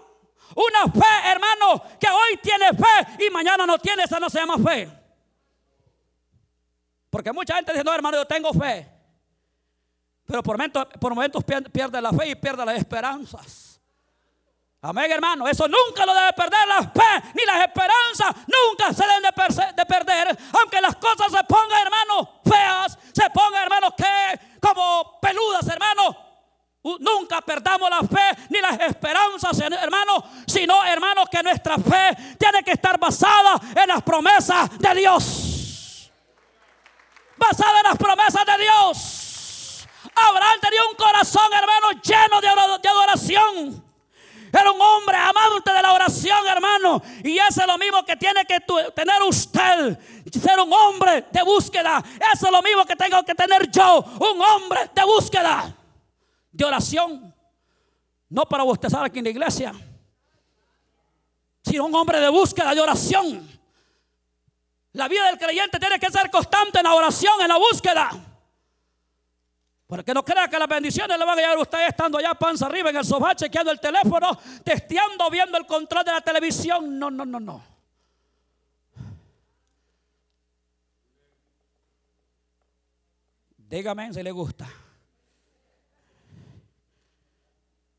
Una 0.55 0.91
fe, 0.91 1.31
hermano, 1.31 1.83
que 2.01 2.09
hoy 2.09 2.39
tiene 2.43 2.71
fe 2.71 3.27
y 3.27 3.31
mañana 3.31 3.67
no 3.67 3.79
tiene, 3.79 4.05
esa 4.05 4.19
no 4.19 4.31
se 4.31 4.39
llama 4.39 4.57
fe. 4.57 4.89
Porque 7.11 7.33
mucha 7.35 7.57
gente 7.57 7.71
dice, 7.71 7.85
no, 7.85 7.93
hermano, 7.93 8.17
yo 8.17 8.25
tengo 8.25 8.51
fe. 8.55 8.89
Pero 10.25 10.43
por 10.43 10.57
momentos, 10.57 10.87
por 10.99 11.15
momentos 11.15 11.45
pierde 11.45 12.01
la 12.01 12.15
fe 12.15 12.31
y 12.31 12.35
pierde 12.35 12.65
las 12.65 12.79
esperanzas. 12.79 13.72
Amén, 14.85 15.13
hermano. 15.13 15.47
Eso 15.47 15.69
nunca 15.69 16.05
lo 16.05 16.13
debe 16.13 16.33
perder 16.33 16.67
la 16.67 16.83
fe 16.83 17.31
ni 17.35 17.45
las 17.45 17.67
esperanzas. 17.67 18.35
Nunca 18.49 18.93
se 18.93 19.05
deben 19.07 19.23
de, 19.23 19.73
de, 19.77 19.87
perder. 19.87 20.39
Aunque 20.61 20.81
las 20.81 20.97
cosas 20.97 21.31
se 21.31 21.45
pongan, 21.45 21.81
hermano, 21.83 22.41
feas. 22.45 22.99
Se 23.13 23.31
pongan, 23.31 23.63
hermano, 23.63 23.95
que 23.97 24.41
como 24.61 25.21
peludas, 25.21 25.69
hermano. 25.69 26.17
Nunca 26.99 27.41
perdamos 27.43 27.89
la 27.89 28.01
fe 28.01 28.43
ni 28.49 28.61
las 28.61 28.81
esperanzas, 28.81 29.57
hermanos, 29.61 30.25
sino, 30.49 30.85
hermanos, 30.85 31.29
que 31.31 31.41
nuestra 31.45 31.79
fe 31.79 32.37
tiene 32.37 32.65
que 32.65 32.73
estar 32.73 32.99
basada 32.99 33.61
en 33.81 33.87
las 33.87 34.03
promesas 34.03 34.69
de 34.81 34.95
Dios. 34.97 36.11
Basada 37.37 37.79
en 37.79 37.85
las 37.85 37.97
promesas 37.97 38.45
de 38.45 38.63
Dios. 38.65 39.89
Abraham 40.13 40.59
tenía 40.61 40.81
un 40.91 40.97
corazón, 40.97 41.53
hermano, 41.53 42.03
lleno 42.03 42.41
de 42.41 42.89
adoración. 42.89 43.92
Era 44.53 44.71
un 44.71 44.81
hombre 44.81 45.17
amante 45.17 45.73
de 45.73 45.83
la 45.83 45.93
oración, 45.95 46.47
hermano. 46.47 47.03
Y 47.25 47.39
eso 47.39 47.63
es 47.63 47.67
lo 47.67 47.79
mismo 47.79 48.05
que 48.05 48.17
tiene 48.17 48.45
que 48.45 48.61
tener 48.95 49.23
usted. 49.27 49.99
Ser 50.31 50.61
un 50.61 50.73
hombre 50.73 51.27
de 51.31 51.43
búsqueda. 51.43 52.03
Eso 52.33 52.47
es 52.47 52.53
lo 52.53 52.63
mismo 52.63 52.85
que 52.85 52.95
tengo 52.95 53.23
que 53.25 53.35
tener 53.35 53.71
yo. 53.71 54.05
Un 54.21 54.41
hombre 54.43 54.91
de 54.95 55.05
búsqueda 55.05 55.75
de 56.51 56.65
oración. 56.65 57.35
No 58.29 58.43
para 58.47 58.63
bostezar 58.63 59.05
aquí 59.05 59.19
en 59.19 59.25
la 59.25 59.31
iglesia, 59.31 59.73
sino 61.63 61.87
un 61.87 61.95
hombre 61.95 62.21
de 62.21 62.29
búsqueda, 62.29 62.75
de 62.75 62.81
oración. 62.81 63.49
La 64.93 65.09
vida 65.09 65.27
del 65.27 65.39
creyente 65.39 65.79
tiene 65.79 65.99
que 65.99 66.11
ser 66.11 66.31
constante 66.31 66.79
en 66.79 66.85
la 66.85 66.95
oración, 66.95 67.41
en 67.41 67.49
la 67.49 67.57
búsqueda. 67.57 68.11
Porque 69.93 70.15
no 70.15 70.25
crea 70.25 70.49
que 70.49 70.59
las 70.59 70.69
bendiciones 70.69 71.19
le 71.19 71.23
van 71.27 71.39
a 71.39 71.43
llegar 71.43 71.59
a 71.59 71.61
usted 71.61 71.87
estando 71.87 72.17
allá 72.17 72.33
panza 72.33 72.65
arriba 72.65 72.89
en 72.89 72.97
el 72.97 73.05
sofá, 73.05 73.35
chequeando 73.35 73.71
el 73.71 73.79
teléfono, 73.79 74.39
testeando, 74.65 75.29
viendo 75.29 75.59
el 75.59 75.67
control 75.67 76.03
de 76.03 76.13
la 76.13 76.23
televisión. 76.23 76.99
No, 76.99 77.11
no, 77.11 77.27
no, 77.27 77.39
no. 77.39 77.63
Dígame 83.59 84.15
si 84.15 84.23
le 84.23 84.31
gusta. 84.31 84.67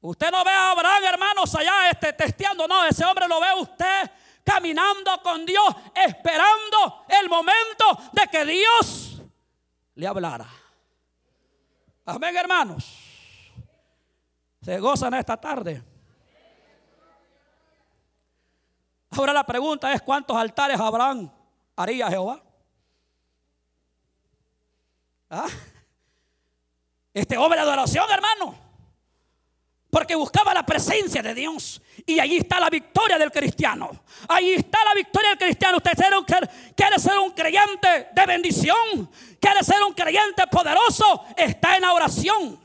Usted 0.02 0.32
no 0.32 0.44
ve 0.44 0.50
a 0.50 0.72
Abraham, 0.72 1.04
hermanos, 1.04 1.54
allá 1.54 1.92
este, 1.92 2.14
testeando. 2.14 2.68
No, 2.68 2.84
ese 2.86 3.06
hombre 3.06 3.28
lo 3.28 3.40
ve 3.40 3.50
usted 3.62 4.10
caminando 4.44 5.22
con 5.22 5.46
Dios, 5.46 5.76
esperando 5.94 7.06
el 7.22 7.30
momento 7.30 7.86
de 8.14 8.28
que 8.32 8.46
Dios 8.46 9.22
le 9.94 10.08
hablara. 10.08 10.63
Amén, 12.06 12.36
hermanos. 12.36 13.52
Se 14.62 14.80
gozan 14.80 15.14
esta 15.14 15.38
tarde. 15.38 15.82
Ahora 19.12 19.34
la 19.34 19.46
pregunta 19.46 19.94
es: 19.94 20.02
¿cuántos 20.02 20.36
altares 20.36 20.80
Abraham 20.80 21.32
haría 21.76 22.10
Jehová? 22.10 22.42
¿Ah? 25.30 25.48
Este 27.14 27.38
hombre 27.38 27.60
de 27.60 27.66
adoración, 27.66 28.06
hermano. 28.10 28.63
Porque 29.94 30.16
buscaba 30.16 30.56
la 30.56 30.66
presencia 30.66 31.22
de 31.22 31.36
Dios. 31.36 31.80
Y 32.04 32.20
allí 32.20 32.38
está 32.38 32.60
la 32.60 32.72
victoria 32.72 33.20
del 33.20 33.32
cristiano. 33.32 33.92
Ahí 34.28 34.54
está 34.54 34.84
la 34.84 34.96
victoria 34.96 35.30
del 35.30 35.38
cristiano. 35.38 35.78
Usted 35.78 35.92
quiere 36.76 36.98
ser 36.98 37.20
un 37.20 37.30
creyente 37.30 38.10
de 38.12 38.26
bendición. 38.26 39.08
Quiere 39.40 39.64
ser 39.64 39.84
un 39.84 39.94
creyente 39.94 40.48
poderoso. 40.48 41.26
Está 41.38 41.76
en 41.76 41.84
la 41.84 41.94
oración. 41.94 42.60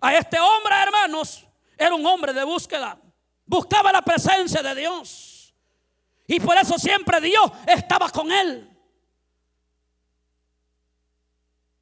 A 0.00 0.16
este 0.16 0.40
hombre, 0.40 0.74
hermanos, 0.82 1.44
era 1.76 1.94
un 1.94 2.06
hombre 2.06 2.32
de 2.32 2.42
búsqueda. 2.42 2.98
Buscaba 3.44 3.92
la 3.92 4.00
presencia 4.00 4.62
de 4.62 4.74
Dios. 4.74 5.54
Y 6.26 6.40
por 6.40 6.56
eso 6.56 6.78
siempre 6.78 7.20
Dios 7.20 7.52
estaba 7.66 8.08
con 8.08 8.32
él. 8.32 8.66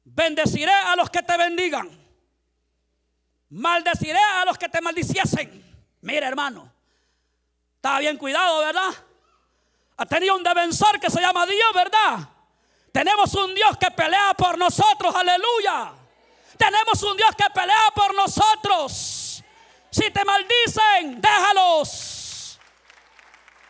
Bendeciré 0.03 0.73
a 0.73 0.97
los 0.97 1.09
que 1.09 1.23
te 1.23 1.37
bendigan 1.37 2.00
Maldeciré 3.51 4.19
a 4.19 4.45
los 4.45 4.57
que 4.57 4.69
te 4.69 4.81
maldiciesen. 4.81 5.89
Mira, 6.01 6.27
hermano. 6.27 6.71
Está 7.75 7.99
bien 7.99 8.17
cuidado, 8.17 8.59
¿verdad? 8.59 8.93
Ha 9.97 10.05
tenido 10.05 10.35
un 10.35 10.43
defensor 10.43 10.99
que 10.99 11.09
se 11.09 11.19
llama 11.19 11.45
Dios, 11.45 11.73
¿verdad? 11.73 12.29
Tenemos 12.91 13.33
un 13.35 13.53
Dios 13.53 13.77
que 13.77 13.91
pelea 13.91 14.33
por 14.37 14.57
nosotros, 14.57 15.15
aleluya. 15.15 15.93
Tenemos 16.57 17.01
un 17.03 17.17
Dios 17.17 17.31
que 17.35 17.49
pelea 17.49 17.91
por 17.95 18.13
nosotros. 18.13 19.43
Si 19.89 20.11
te 20.11 20.25
maldicen, 20.25 21.19
déjalos. 21.19 22.59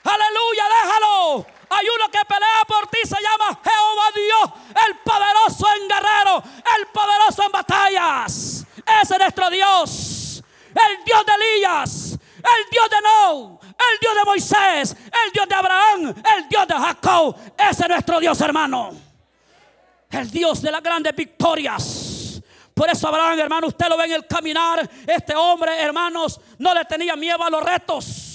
Aleluya, 0.04 0.64
déjalo. 0.84 1.61
Hay 1.74 1.88
uno 1.88 2.12
que 2.12 2.20
pelea 2.28 2.66
por 2.68 2.88
ti, 2.88 2.98
se 3.04 3.16
llama 3.16 3.58
Jehová 3.64 4.12
Dios, 4.14 4.86
el 4.88 4.98
poderoso 4.98 5.66
en 5.78 5.88
guerrero, 5.88 6.44
el 6.78 6.88
poderoso 6.88 7.44
en 7.44 7.52
batallas. 7.52 8.66
Ese 9.02 9.14
es 9.14 9.20
nuestro 9.20 9.50
Dios. 9.50 10.44
El 10.76 11.04
Dios 11.06 11.26
de 11.26 11.34
Elías. 11.34 12.12
El 12.12 12.70
Dios 12.70 12.90
de 12.90 13.02
No. 13.02 13.60
El 13.64 14.00
Dios 14.02 14.16
de 14.16 14.24
Moisés. 14.26 14.98
El 15.26 15.32
Dios 15.32 15.48
de 15.48 15.56
Abraham. 15.56 16.14
El 16.38 16.50
Dios 16.50 16.68
de 16.68 16.74
Jacob. 16.74 17.38
Ese 17.58 17.84
es 17.84 17.90
nuestro 17.90 18.20
Dios, 18.20 18.42
hermano. 18.42 18.92
El 20.10 20.30
Dios 20.30 20.62
de 20.62 20.72
las 20.72 20.84
grandes 20.84 21.16
victorias. 21.16 22.42
Por 22.74 22.90
eso 22.90 23.08
Abraham, 23.08 23.40
hermano, 23.40 23.68
usted 23.68 23.88
lo 23.88 23.96
ve 23.96 24.06
en 24.06 24.14
el 24.14 24.28
caminar. 24.28 24.90
Este 25.08 25.36
hombre, 25.36 25.82
hermanos, 25.82 26.40
no 26.58 26.74
le 26.74 26.84
tenía 26.84 27.16
miedo 27.16 27.42
a 27.42 27.50
los 27.50 27.64
retos. 27.64 28.31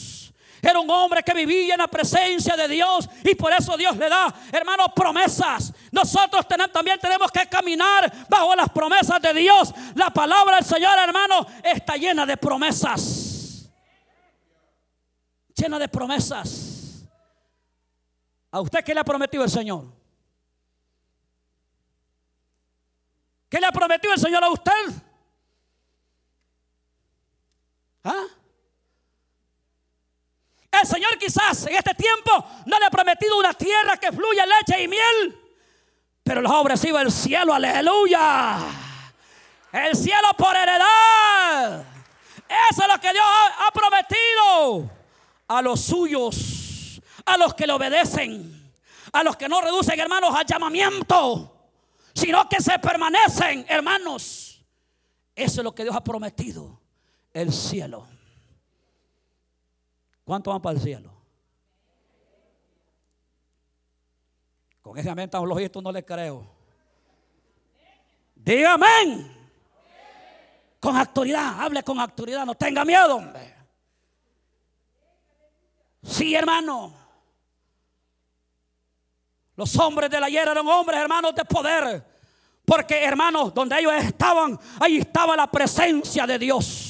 Era 0.62 0.80
un 0.80 0.90
hombre 0.90 1.22
que 1.22 1.34
vivía 1.34 1.74
en 1.74 1.80
la 1.80 1.88
presencia 1.88 2.56
de 2.56 2.68
Dios 2.68 3.08
y 3.24 3.34
por 3.34 3.52
eso 3.52 3.76
Dios 3.76 3.96
le 3.96 4.08
da, 4.08 4.34
hermanos, 4.52 4.88
promesas. 4.94 5.72
Nosotros 5.92 6.46
también 6.72 6.98
tenemos 6.98 7.30
que 7.30 7.46
caminar 7.46 8.12
bajo 8.28 8.54
las 8.54 8.68
promesas 8.70 9.20
de 9.20 9.34
Dios. 9.34 9.72
La 9.94 10.10
palabra 10.10 10.56
del 10.56 10.64
Señor, 10.64 10.98
hermano, 10.98 11.46
está 11.62 11.96
llena 11.96 12.26
de 12.26 12.36
promesas. 12.36 13.68
Llena 15.54 15.78
de 15.78 15.88
promesas. 15.88 17.06
¿A 18.50 18.60
usted 18.60 18.84
qué 18.84 18.94
le 18.94 19.00
ha 19.00 19.04
prometido 19.04 19.44
el 19.44 19.50
Señor? 19.50 19.84
¿Qué 23.48 23.60
le 23.60 23.66
ha 23.66 23.72
prometido 23.72 24.12
el 24.12 24.20
Señor 24.20 24.42
a 24.42 24.50
usted? 24.50 24.72
¿Ah? 28.04 28.26
El 30.80 30.86
Señor 30.86 31.18
quizás 31.18 31.66
en 31.66 31.76
este 31.76 31.94
tiempo 31.94 32.44
no 32.66 32.78
le 32.78 32.86
ha 32.86 32.90
prometido 32.90 33.38
una 33.38 33.54
tierra 33.54 33.96
que 33.96 34.12
fluya 34.12 34.44
leche 34.44 34.82
y 34.82 34.88
miel, 34.88 35.38
pero 36.22 36.40
los 36.40 36.52
ha 36.52 36.60
ofrecido 36.60 36.98
el 37.00 37.10
cielo, 37.10 37.54
aleluya. 37.54 38.58
El 39.72 39.94
cielo 39.94 40.28
por 40.36 40.54
heredad. 40.56 41.84
Eso 42.70 42.82
es 42.82 42.88
lo 42.88 43.00
que 43.00 43.12
Dios 43.12 43.24
ha, 43.24 43.70
prometido 43.72 44.90
a 45.48 45.62
los 45.62 45.80
suyos, 45.80 47.00
a 47.24 47.36
los 47.36 47.54
que 47.54 47.66
le 47.66 47.72
obedecen, 47.72 48.72
a 49.12 49.22
los 49.22 49.36
que 49.36 49.48
no 49.48 49.60
reducen, 49.60 49.98
hermanos, 49.98 50.34
al 50.34 50.46
llamamiento, 50.46 51.70
sino 52.14 52.48
que 52.48 52.60
se 52.60 52.78
permanecen, 52.78 53.66
hermanos. 53.68 54.64
Eso 55.34 55.60
es 55.60 55.64
lo 55.64 55.74
que 55.74 55.82
Dios 55.82 55.94
ha 55.96 56.04
prometido, 56.04 56.80
el 57.32 57.52
cielo. 57.52 58.06
¿Cuántos 60.26 60.52
van 60.52 60.60
para 60.60 60.76
el 60.76 60.82
cielo? 60.82 61.08
Con 64.82 64.98
ese 64.98 65.08
amén 65.08 65.30
tan 65.30 65.48
lógico 65.48 65.80
no 65.80 65.92
le 65.92 66.04
creo. 66.04 66.44
Dígame. 68.34 69.30
Con 70.80 70.96
autoridad, 70.96 71.60
hable 71.60 71.80
con 71.84 72.00
autoridad, 72.00 72.44
no 72.44 72.56
tenga 72.56 72.84
miedo, 72.84 73.14
hombre. 73.14 73.54
Sí, 76.02 76.34
hermano. 76.34 76.92
Los 79.54 79.78
hombres 79.78 80.10
de 80.10 80.18
la 80.18 80.26
ayer 80.26 80.48
eran 80.48 80.66
hombres, 80.66 80.98
hermanos, 80.98 81.36
de 81.36 81.44
poder. 81.44 82.04
Porque, 82.64 83.04
hermanos, 83.04 83.54
donde 83.54 83.78
ellos 83.78 83.92
estaban, 83.92 84.58
ahí 84.80 84.96
estaba 84.96 85.36
la 85.36 85.48
presencia 85.48 86.26
de 86.26 86.36
Dios. 86.36 86.85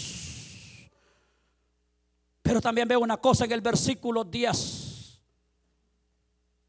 Pero 2.47 2.61
también 2.61 2.87
veo 2.87 3.01
una 3.01 3.17
cosa 3.17 3.45
en 3.45 3.51
el 3.51 3.61
versículo 3.61 4.23
10 4.23 5.21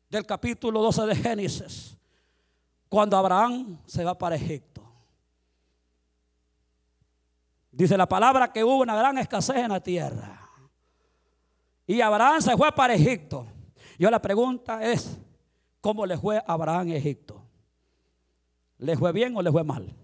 del 0.10 0.26
capítulo 0.26 0.82
12 0.82 1.06
de 1.06 1.16
Génesis. 1.16 1.96
Cuando 2.90 3.16
Abraham 3.16 3.78
se 3.86 4.04
va 4.04 4.18
para 4.18 4.36
Egipto. 4.36 4.82
Dice 7.72 7.96
la 7.96 8.08
palabra 8.08 8.52
que 8.52 8.64
hubo 8.64 8.78
una 8.78 8.96
gran 8.96 9.20
escasez 9.20 9.58
en 9.58 9.70
la 9.70 9.80
tierra. 9.80 10.50
Y 11.86 12.02
Abraham 12.02 12.42
se 12.42 12.58
fue 12.58 12.72
para 12.72 12.96
Egipto. 12.96 13.46
Yo 14.00 14.10
la 14.10 14.20
pregunta 14.20 14.84
es, 14.84 15.16
¿cómo 15.80 16.08
le 16.08 16.18
fue 16.18 16.38
a 16.38 16.46
Abraham 16.48 16.88
en 16.88 16.94
Egipto? 16.96 17.44
¿Le 18.80 18.98
fue 18.98 19.12
bien 19.12 19.38
o 19.38 19.44
le 19.44 19.52
fue 19.52 19.64
mal? 19.64 19.96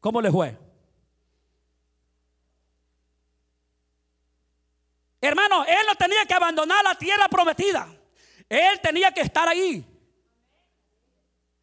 ¿Cómo 0.00 0.20
le 0.20 0.32
fue? 0.32 0.63
Hermano, 5.26 5.64
él 5.64 5.86
no 5.86 5.94
tenía 5.94 6.26
que 6.26 6.34
abandonar 6.34 6.84
la 6.84 6.94
tierra 6.96 7.28
prometida. 7.28 7.88
Él 8.46 8.78
tenía 8.82 9.10
que 9.10 9.22
estar 9.22 9.48
ahí. 9.48 9.82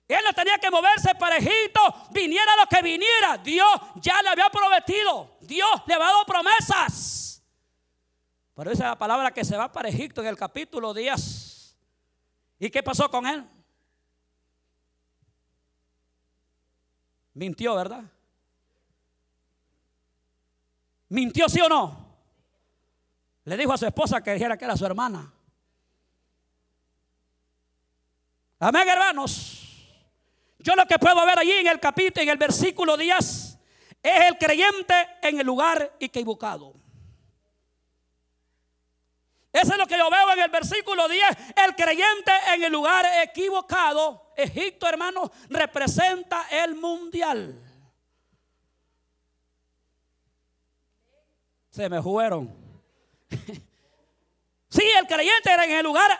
Él 0.08 0.20
no 0.26 0.34
tenía 0.34 0.58
que 0.58 0.72
moverse 0.72 1.14
para 1.14 1.38
Egipto, 1.38 1.80
viniera 2.10 2.56
lo 2.56 2.66
que 2.66 2.82
viniera. 2.82 3.38
Dios 3.38 3.70
ya 3.98 4.20
le 4.24 4.30
había 4.30 4.50
prometido. 4.50 5.38
Dios 5.42 5.70
le 5.86 5.94
había 5.94 6.08
dado 6.08 6.26
promesas. 6.26 7.44
Pero 8.56 8.72
esa 8.72 8.84
es 8.84 8.90
la 8.90 8.98
palabra 8.98 9.32
que 9.32 9.46
se 9.46 9.56
va 9.56 9.72
para 9.72 9.90
Egipto 9.90 10.22
en 10.22 10.28
el 10.28 10.38
capítulo 10.38 10.92
10. 10.92 11.78
¿Y 12.58 12.70
qué 12.72 12.82
pasó 12.82 13.12
con 13.12 13.28
él? 13.28 13.48
Mintió, 17.36 17.76
¿verdad? 17.76 18.04
¿Mintió 21.10 21.48
sí 21.48 21.62
o 21.62 21.70
no? 21.70 22.01
Le 23.46 23.58
dijo 23.58 23.74
a 23.74 23.78
su 23.78 23.86
esposa 23.86 24.22
que 24.22 24.34
dijera 24.34 24.58
que 24.58 24.66
era 24.66 24.78
su 24.78 24.86
hermana. 24.86 25.34
Amén, 28.60 28.88
hermanos. 28.88 29.58
Yo 30.60 30.76
lo 30.76 30.86
que 30.86 31.00
puedo 31.00 31.26
ver 31.26 31.40
allí 31.40 31.52
en 31.52 31.68
el 31.68 31.80
capítulo, 31.80 32.22
en 32.22 32.30
el 32.30 32.38
versículo 32.38 32.96
10, 32.96 33.26
es 34.04 34.22
el 34.28 34.38
creyente 34.38 34.94
en 35.24 35.40
el 35.40 35.46
lugar 35.46 35.96
equivocado. 36.00 36.76
Eso 39.52 39.74
es 39.74 39.78
lo 39.78 39.88
que 39.88 39.98
yo 39.98 40.10
veo 40.10 40.32
en 40.32 40.40
el 40.40 40.50
versículo 40.50 41.10
10. 41.10 41.24
El 41.66 41.76
creyente 41.76 42.32
en 42.54 42.64
el 42.64 42.72
lugar 42.72 43.06
equivocado. 43.24 44.32
Egipto, 44.38 44.88
hermano, 44.88 45.30
representa 45.50 46.48
el 46.50 46.76
mundial. 46.76 47.60
Se 51.70 51.90
me 51.90 52.02
fueron. 52.02 52.61
sí, 54.70 54.84
el 55.00 55.08
creyente 55.08 55.52
era 55.52 55.66
en 55.66 55.72
el 55.72 55.84
lugar, 55.84 56.12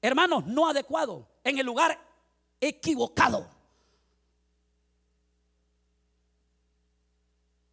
hermano, 0.00 0.42
no 0.46 0.68
adecuado. 0.68 1.28
En 1.42 1.58
el 1.58 1.66
lugar 1.66 1.98
equivocado. 2.60 3.46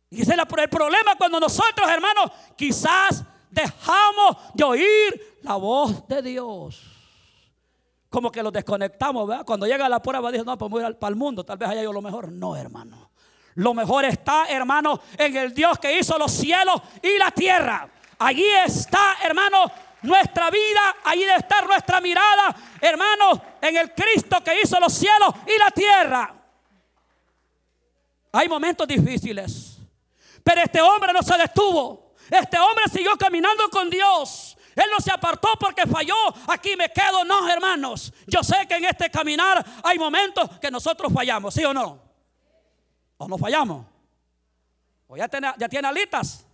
Y 0.10 0.22
ese 0.22 0.34
es 0.34 0.38
el 0.38 0.70
problema 0.70 1.16
cuando 1.18 1.40
nosotros, 1.40 1.90
hermanos, 1.90 2.32
quizás 2.58 3.24
dejamos 3.50 4.38
de 4.54 4.64
oír 4.64 5.40
la 5.42 5.56
voz 5.56 6.06
de 6.08 6.22
Dios. 6.22 6.82
Como 8.10 8.30
que 8.30 8.44
los 8.44 8.52
desconectamos, 8.52 9.26
¿verdad? 9.26 9.46
Cuando 9.46 9.66
llega 9.66 9.88
la 9.88 10.02
prueba, 10.02 10.30
dice, 10.30 10.44
no, 10.44 10.58
pues 10.58 10.70
voy 10.70 10.84
a 10.84 10.90
ir 10.90 11.00
para 11.00 11.12
el 11.12 11.16
mundo, 11.16 11.46
tal 11.46 11.58
vez 11.58 11.70
haya 11.70 11.84
yo 11.84 11.94
lo 11.94 12.02
mejor. 12.02 12.30
No, 12.30 12.58
hermano. 12.58 13.12
Lo 13.56 13.74
mejor 13.74 14.04
está, 14.04 14.48
hermano, 14.48 15.00
en 15.18 15.36
el 15.36 15.54
Dios 15.54 15.80
que 15.80 15.98
hizo 15.98 16.18
los 16.18 16.32
cielos 16.32 16.82
y 17.02 17.18
la 17.18 17.32
tierra. 17.32 17.90
Allí 18.24 18.46
está, 18.64 19.18
hermano, 19.24 19.66
nuestra 20.04 20.52
vida, 20.52 20.96
allí 21.06 21.22
debe 21.22 21.40
estar 21.40 21.66
nuestra 21.66 22.00
mirada, 22.00 22.56
hermano, 22.80 23.42
en 23.60 23.78
el 23.78 23.96
Cristo 23.96 24.44
que 24.44 24.62
hizo 24.62 24.80
los 24.80 24.94
cielos 24.94 25.34
y 25.48 25.58
la 25.58 25.72
tierra. 25.72 26.36
Hay 28.32 28.48
momentos 28.48 28.88
difíciles. 28.88 29.80
Pero 30.44 30.62
este 30.62 30.80
hombre 30.82 31.14
no 31.14 31.24
se 31.24 31.36
detuvo. 31.36 32.14
Este 32.30 32.60
hombre 32.60 32.84
siguió 32.94 33.18
caminando 33.18 33.68
con 33.72 33.90
Dios. 33.90 34.56
Él 34.76 34.86
no 34.92 35.00
se 35.00 35.12
apartó 35.12 35.50
porque 35.60 35.88
falló. 35.88 36.16
Aquí 36.48 36.76
me 36.76 36.90
quedo. 36.90 37.26
No, 37.26 37.50
hermanos. 37.50 38.14
Yo 38.28 38.44
sé 38.44 38.68
que 38.68 38.76
en 38.76 38.86
este 38.86 39.10
caminar 39.10 39.66
hay 39.84 39.98
momentos 39.98 40.48
que 40.60 40.70
nosotros 40.70 41.12
fallamos. 41.12 41.56
¿Sí 41.56 41.66
o 41.66 41.74
no? 41.74 42.00
¿O 43.18 43.28
no 43.28 43.38
fallamos? 43.40 43.86
¿O 45.08 45.18
ya 45.18 45.28
tiene, 45.28 45.52
ya 45.58 45.68
tiene 45.68 45.88
alitas? 45.88 46.46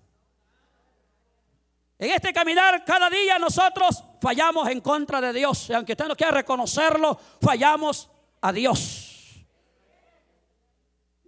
En 1.99 2.11
este 2.11 2.31
caminar 2.31 2.85
cada 2.85 3.09
día 3.09 3.39
nosotros 3.39 4.03
fallamos 4.21 4.69
en 4.69 4.81
contra 4.81 5.19
de 5.19 5.33
Dios. 5.33 5.69
Y 5.69 5.73
aunque 5.73 5.93
usted 5.93 6.07
no 6.07 6.15
quiera 6.15 6.31
reconocerlo, 6.31 7.19
fallamos 7.41 8.09
a 8.41 8.51
Dios. 8.51 9.45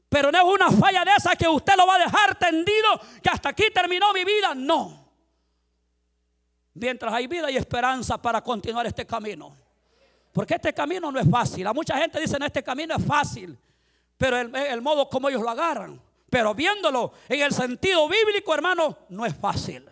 Pero 0.07 0.31
no 0.31 0.37
es 0.37 0.43
una 0.43 0.71
falla 0.71 1.03
de 1.05 1.11
esa 1.17 1.35
que 1.35 1.47
usted 1.47 1.75
lo 1.75 1.87
va 1.87 1.95
a 1.95 1.99
dejar 1.99 2.37
tendido, 2.37 2.99
que 3.21 3.29
hasta 3.29 3.49
aquí 3.49 3.65
terminó 3.73 4.13
mi 4.13 4.23
vida. 4.23 4.53
No. 4.55 5.07
Mientras 6.73 7.13
hay 7.13 7.27
vida 7.27 7.49
y 7.49 7.57
esperanza 7.57 8.19
para 8.19 8.41
continuar 8.41 8.85
este 8.85 9.05
camino. 9.05 9.55
Porque 10.31 10.55
este 10.55 10.73
camino 10.73 11.11
no 11.11 11.19
es 11.19 11.29
fácil. 11.29 11.65
A 11.65 11.73
mucha 11.73 11.97
gente 11.97 12.19
dice, 12.19 12.37
no, 12.37 12.45
este 12.45 12.63
camino 12.63 12.95
es 12.95 13.05
fácil. 13.05 13.57
Pero 14.17 14.37
el, 14.37 14.55
el 14.55 14.81
modo 14.81 15.09
como 15.09 15.29
ellos 15.29 15.41
lo 15.41 15.49
agarran. 15.49 15.99
Pero 16.29 16.53
viéndolo 16.53 17.13
en 17.27 17.41
el 17.41 17.53
sentido 17.53 18.07
bíblico, 18.07 18.53
hermano, 18.53 18.97
no 19.09 19.25
es 19.25 19.35
fácil. 19.35 19.89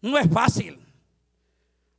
No 0.00 0.18
es 0.18 0.30
fácil. 0.30 0.84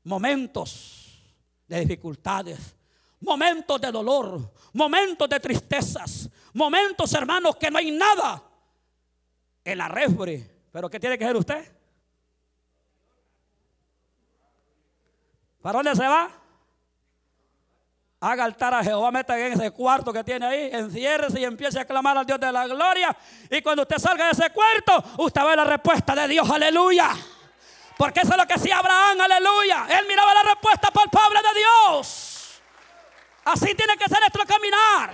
Momentos 0.03 1.21
de 1.67 1.81
dificultades, 1.81 2.75
momentos 3.19 3.79
de 3.79 3.91
dolor, 3.91 4.53
momentos 4.73 5.29
de 5.29 5.39
tristezas, 5.39 6.29
momentos, 6.53 7.13
hermanos, 7.13 7.55
que 7.57 7.69
no 7.69 7.77
hay 7.77 7.91
nada 7.91 8.41
en 9.63 9.77
la 9.77 9.87
refri. 9.87 10.45
Pero 10.71 10.89
¿qué 10.89 10.99
tiene 10.99 11.17
que 11.17 11.25
hacer 11.25 11.37
usted? 11.37 11.79
¿Para 15.61 15.79
dónde 15.79 15.95
se 15.95 16.07
va? 16.07 16.31
Haga 18.21 18.43
altar 18.43 18.73
a 18.73 18.83
Jehová, 18.83 19.11
meta 19.11 19.39
en 19.39 19.53
ese 19.53 19.71
cuarto 19.71 20.11
que 20.11 20.23
tiene 20.23 20.45
ahí, 20.45 20.69
enciérrese 20.73 21.39
y 21.39 21.45
empiece 21.45 21.79
a 21.79 21.85
clamar 21.85 22.17
al 22.17 22.25
Dios 22.25 22.39
de 22.39 22.51
la 22.51 22.67
gloria. 22.67 23.15
Y 23.49 23.61
cuando 23.61 23.83
usted 23.83 23.97
salga 23.97 24.25
de 24.25 24.31
ese 24.31 24.49
cuarto, 24.49 25.23
usted 25.23 25.41
ve 25.41 25.55
la 25.55 25.63
respuesta 25.63 26.15
de 26.15 26.27
Dios, 26.27 26.49
aleluya. 26.49 27.11
Porque 27.99 28.21
eso 28.21 28.31
es 28.31 28.37
lo 28.37 28.47
que 28.47 28.53
hacía 28.53 28.77
Abraham, 28.77 29.19
aleluya. 29.19 29.85
Él 29.99 30.05
miraba 30.07 30.33
la 30.33 30.43
respuesta 30.43 30.89
palpable 30.89 31.37
de 31.41 31.59
Dios. 31.59 32.61
Así 33.43 33.75
tiene 33.75 33.97
que 33.97 34.05
ser 34.05 34.21
nuestro 34.21 34.45
caminar. 34.45 35.13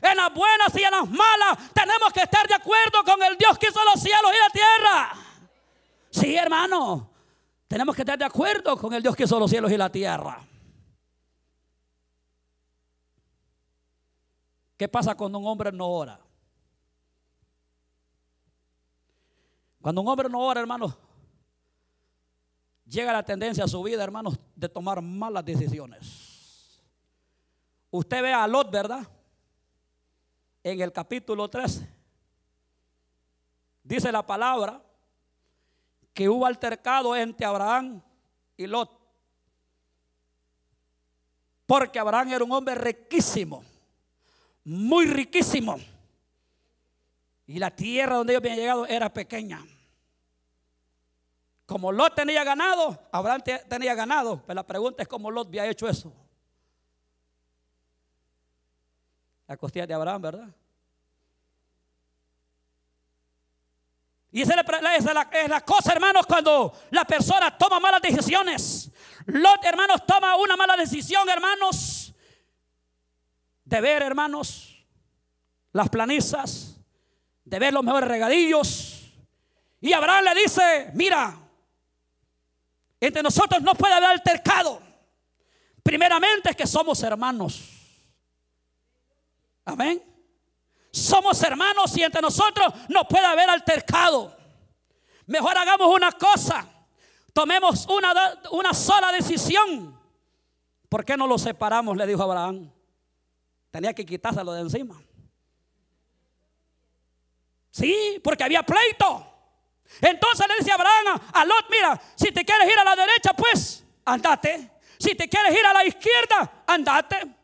En 0.00 0.16
las 0.16 0.32
buenas 0.32 0.72
y 0.76 0.84
en 0.84 0.92
las 0.92 1.10
malas 1.10 1.58
tenemos 1.74 2.12
que 2.12 2.20
estar 2.20 2.46
de 2.46 2.54
acuerdo 2.54 3.02
con 3.02 3.20
el 3.24 3.36
Dios 3.36 3.58
que 3.58 3.66
hizo 3.66 3.84
los 3.84 4.00
cielos 4.00 4.30
y 4.32 4.38
la 4.38 4.50
tierra. 4.50 5.12
Sí, 6.08 6.36
hermano. 6.36 7.10
Tenemos 7.66 7.96
que 7.96 8.02
estar 8.02 8.16
de 8.16 8.26
acuerdo 8.26 8.76
con 8.76 8.94
el 8.94 9.02
Dios 9.02 9.16
que 9.16 9.24
hizo 9.24 9.40
los 9.40 9.50
cielos 9.50 9.72
y 9.72 9.76
la 9.76 9.90
tierra. 9.90 10.38
¿Qué 14.76 14.86
pasa 14.86 15.16
cuando 15.16 15.36
un 15.40 15.48
hombre 15.48 15.72
no 15.72 15.88
ora? 15.88 16.20
Cuando 19.80 20.00
un 20.00 20.06
hombre 20.06 20.28
no 20.28 20.38
ora, 20.38 20.60
hermano, 20.60 20.96
llega 22.92 23.12
la 23.12 23.24
tendencia 23.24 23.64
a 23.64 23.68
su 23.68 23.82
vida, 23.82 24.04
hermanos, 24.04 24.38
de 24.54 24.68
tomar 24.68 25.00
malas 25.00 25.44
decisiones. 25.44 26.80
Usted 27.90 28.22
ve 28.22 28.32
a 28.32 28.46
Lot, 28.46 28.70
¿verdad? 28.70 29.06
En 30.62 30.80
el 30.80 30.92
capítulo 30.92 31.48
13. 31.48 31.88
Dice 33.82 34.12
la 34.12 34.24
palabra 34.24 34.80
que 36.12 36.28
hubo 36.28 36.46
altercado 36.46 37.16
entre 37.16 37.46
Abraham 37.46 38.00
y 38.56 38.66
Lot. 38.66 38.90
Porque 41.66 41.98
Abraham 41.98 42.28
era 42.28 42.44
un 42.44 42.52
hombre 42.52 42.74
riquísimo, 42.74 43.64
muy 44.64 45.06
riquísimo. 45.06 45.78
Y 47.46 47.58
la 47.58 47.70
tierra 47.70 48.16
donde 48.16 48.34
ellos 48.34 48.42
habían 48.42 48.58
llegado 48.58 48.86
era 48.86 49.12
pequeña. 49.12 49.64
Como 51.72 51.90
Lot 51.90 52.14
tenía 52.14 52.44
ganado, 52.44 53.08
Abraham 53.10 53.40
tenía 53.66 53.94
ganado. 53.94 54.42
Pero 54.46 54.56
la 54.56 54.66
pregunta 54.66 55.02
es 55.02 55.08
cómo 55.08 55.30
Lot 55.30 55.48
había 55.48 55.64
hecho 55.66 55.88
eso. 55.88 56.12
La 59.46 59.56
costilla 59.56 59.86
de 59.86 59.94
Abraham, 59.94 60.20
¿verdad? 60.20 60.48
Y 64.32 64.42
esa 64.42 64.52
es 64.60 65.48
la, 65.48 65.60
cosa, 65.62 65.92
hermanos, 65.92 66.26
cuando 66.26 66.74
la 66.90 67.06
persona 67.06 67.56
toma 67.56 67.80
malas 67.80 68.02
decisiones. 68.02 68.90
Lot, 69.24 69.64
hermanos, 69.64 70.04
toma 70.06 70.36
una 70.36 70.56
mala 70.58 70.76
decisión, 70.76 71.26
hermanos, 71.26 72.12
de 73.64 73.80
ver, 73.80 74.02
hermanos, 74.02 74.86
las 75.72 75.88
planizas, 75.88 76.76
de 77.46 77.58
ver 77.58 77.72
los 77.72 77.82
mejores 77.82 78.10
regadillos. 78.10 79.10
Y 79.80 79.94
Abraham 79.94 80.24
le 80.24 80.34
dice, 80.42 80.90
mira, 80.92 81.41
entre 83.06 83.22
nosotros 83.22 83.60
no 83.62 83.74
puede 83.74 83.94
haber 83.94 84.10
altercado. 84.10 84.80
Primeramente 85.82 86.50
es 86.50 86.56
que 86.56 86.66
somos 86.66 87.02
hermanos. 87.02 87.68
Amén. 89.64 90.02
Somos 90.92 91.42
hermanos 91.42 91.96
y 91.96 92.02
entre 92.02 92.20
nosotros 92.20 92.72
no 92.88 93.08
puede 93.08 93.26
haber 93.26 93.50
altercado. 93.50 94.36
Mejor 95.26 95.56
hagamos 95.58 95.92
una 95.94 96.12
cosa. 96.12 96.68
Tomemos 97.32 97.88
una, 97.88 98.74
sola 98.74 99.10
decisión. 99.10 99.98
¿Por 100.88 101.04
qué 101.04 101.16
no 101.16 101.26
lo 101.26 101.38
separamos? 101.38 101.96
Le 101.96 102.06
dijo 102.06 102.22
Abraham. 102.22 102.70
Tenía 103.70 103.94
que 103.94 104.04
quitárselo 104.04 104.52
de 104.52 104.60
encima. 104.60 105.02
Sí, 107.70 108.20
porque 108.22 108.44
había 108.44 108.62
pleito. 108.62 109.31
Entonces 110.00 110.46
le 110.48 110.56
dice 110.58 110.72
Abraham 110.72 111.20
a 111.32 111.44
Lot, 111.44 111.66
mira, 111.70 112.00
si 112.14 112.32
te 112.32 112.44
quieres 112.44 112.68
ir 112.68 112.78
a 112.78 112.84
la 112.84 112.96
derecha, 112.96 113.32
pues 113.34 113.84
andate. 114.04 114.70
Si 114.98 115.14
te 115.14 115.28
quieres 115.28 115.52
ir 115.52 115.64
a 115.66 115.72
la 115.72 115.84
izquierda, 115.84 116.64
andate. 116.66 117.36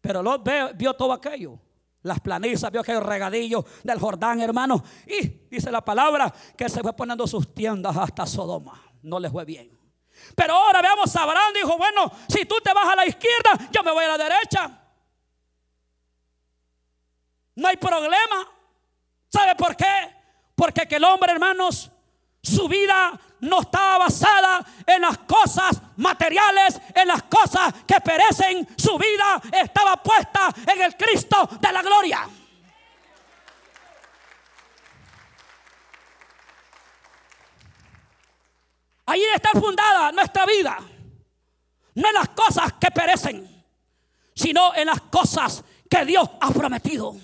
Pero 0.00 0.22
Lot 0.22 0.42
vio 0.74 0.94
todo 0.94 1.12
aquello. 1.12 1.58
Las 2.02 2.20
planizas, 2.20 2.70
vio 2.70 2.82
aquellos 2.82 3.02
regadillos 3.02 3.64
del 3.82 3.98
Jordán, 3.98 4.40
hermano. 4.40 4.84
Y 5.06 5.48
dice 5.50 5.70
la 5.70 5.82
palabra 5.82 6.32
que 6.56 6.68
se 6.68 6.82
fue 6.82 6.92
poniendo 6.92 7.26
sus 7.26 7.54
tiendas 7.54 7.96
hasta 7.96 8.26
Sodoma. 8.26 8.82
No 9.02 9.18
les 9.18 9.32
fue 9.32 9.44
bien. 9.46 9.70
Pero 10.34 10.54
ahora 10.54 10.82
veamos 10.82 11.14
Abraham, 11.16 11.52
dijo, 11.54 11.78
bueno, 11.78 12.12
si 12.28 12.44
tú 12.44 12.56
te 12.62 12.72
vas 12.74 12.86
a 12.88 12.96
la 12.96 13.06
izquierda, 13.06 13.70
yo 13.72 13.82
me 13.82 13.92
voy 13.92 14.04
a 14.04 14.08
la 14.08 14.18
derecha. 14.18 14.83
No 17.56 17.68
hay 17.68 17.76
problema. 17.76 18.48
¿Sabe 19.28 19.54
por 19.54 19.76
qué? 19.76 20.14
Porque 20.54 20.86
que 20.86 20.96
el 20.96 21.04
hombre, 21.04 21.32
hermanos, 21.32 21.90
su 22.42 22.68
vida 22.68 23.18
no 23.40 23.60
está 23.60 23.98
basada 23.98 24.64
en 24.86 25.02
las 25.02 25.18
cosas 25.18 25.80
materiales, 25.96 26.80
en 26.94 27.08
las 27.08 27.22
cosas 27.24 27.72
que 27.86 28.00
perecen. 28.00 28.66
Su 28.76 28.98
vida 28.98 29.40
estaba 29.52 30.02
puesta 30.02 30.52
en 30.66 30.82
el 30.82 30.96
Cristo 30.96 31.48
de 31.60 31.72
la 31.72 31.82
gloria. 31.82 32.28
Ahí 39.06 39.22
está 39.34 39.50
fundada 39.50 40.12
nuestra 40.12 40.46
vida. 40.46 40.78
No 41.94 42.08
en 42.08 42.14
las 42.14 42.28
cosas 42.30 42.72
que 42.74 42.90
perecen, 42.90 43.64
sino 44.34 44.74
en 44.74 44.86
las 44.86 45.00
cosas 45.02 45.62
que 45.88 46.04
Dios 46.04 46.28
ha 46.40 46.50
prometido. 46.50 47.14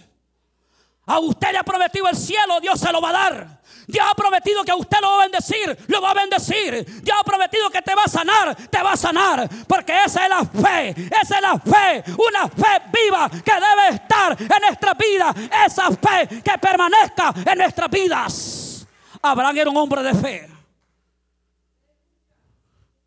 A 1.11 1.19
usted 1.19 1.51
le 1.51 1.59
ha 1.59 1.65
prometido 1.65 2.09
el 2.09 2.17
cielo, 2.17 2.61
Dios 2.61 2.79
se 2.79 2.93
lo 2.93 3.01
va 3.01 3.09
a 3.09 3.13
dar. 3.13 3.61
Dios 3.89 4.07
ha 4.09 4.15
prometido 4.15 4.63
que 4.63 4.71
a 4.71 4.77
usted 4.77 4.99
lo 5.01 5.09
va 5.11 5.17
a 5.17 5.23
bendecir, 5.25 5.77
lo 5.89 6.01
va 6.01 6.13
a 6.13 6.15
bendecir. 6.15 7.03
Dios 7.03 7.17
ha 7.21 7.25
prometido 7.25 7.69
que 7.69 7.83
te 7.83 7.97
va 7.97 8.05
a 8.05 8.09
sanar, 8.09 8.55
te 8.55 8.81
va 8.81 8.93
a 8.93 8.97
sanar. 8.97 9.51
Porque 9.67 9.93
esa 10.05 10.23
es 10.23 10.31
la 10.31 10.45
fe, 10.45 10.91
esa 10.91 11.35
es 11.35 11.43
la 11.43 11.59
fe, 11.59 12.05
una 12.17 12.49
fe 12.49 12.83
viva 12.93 13.29
que 13.29 13.53
debe 13.53 13.97
estar 13.97 14.41
en 14.41 14.63
nuestra 14.63 14.95
vida. 14.95 15.35
Esa 15.67 15.91
fe 15.91 16.41
que 16.45 16.59
permanezca 16.59 17.35
en 17.45 17.59
nuestras 17.59 17.91
vidas. 17.91 18.87
Abraham 19.21 19.57
era 19.57 19.71
un 19.71 19.77
hombre 19.79 20.05
de 20.05 20.15
fe. 20.15 20.49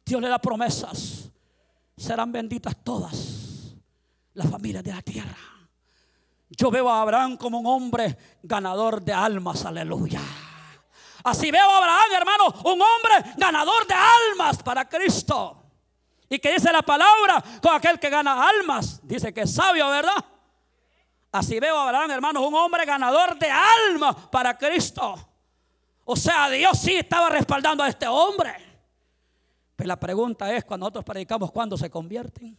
Dios 0.05 0.21
le 0.21 0.27
da 0.27 0.39
promesas. 0.39 1.31
Serán 1.95 2.33
benditas 2.33 2.75
todas 2.83 3.77
las 4.33 4.49
familias 4.49 4.83
de 4.83 4.91
la 4.91 5.01
tierra. 5.01 5.52
Yo 6.55 6.69
veo 6.69 6.89
a 6.89 7.01
Abraham 7.01 7.37
como 7.37 7.59
un 7.59 7.65
hombre 7.65 8.17
ganador 8.43 9.01
de 9.01 9.11
almas, 9.11 9.65
aleluya. 9.65 10.21
Así 11.23 11.49
veo 11.49 11.67
a 11.67 11.77
Abraham, 11.77 12.11
hermano, 12.15 12.45
un 12.65 12.81
hombre 12.81 13.33
ganador 13.37 13.87
de 13.87 13.95
almas 13.95 14.61
para 14.61 14.87
Cristo. 14.87 15.63
Y 16.29 16.39
que 16.39 16.53
dice 16.53 16.71
la 16.71 16.81
palabra 16.81 17.43
con 17.61 17.75
aquel 17.75 17.99
que 17.99 18.09
gana 18.09 18.47
almas. 18.47 18.99
Dice 19.03 19.33
que 19.33 19.41
es 19.41 19.53
sabio, 19.53 19.89
¿verdad? 19.89 20.23
Así 21.31 21.59
veo 21.59 21.77
a 21.77 21.83
Abraham, 21.83 22.11
hermano, 22.11 22.45
un 22.45 22.53
hombre 22.53 22.85
ganador 22.85 23.37
de 23.39 23.49
almas 23.49 24.15
para 24.31 24.55
Cristo. 24.57 25.15
O 26.05 26.15
sea, 26.15 26.49
Dios 26.49 26.77
sí 26.77 26.95
estaba 26.95 27.29
respaldando 27.29 27.83
a 27.83 27.87
este 27.87 28.07
hombre. 28.07 28.53
Pero 29.75 29.87
la 29.87 29.99
pregunta 29.99 30.53
es, 30.53 30.63
cuando 30.65 30.85
nosotros 30.85 31.05
predicamos, 31.05 31.51
¿cuándo 31.51 31.77
se 31.77 31.89
convierten? 31.89 32.57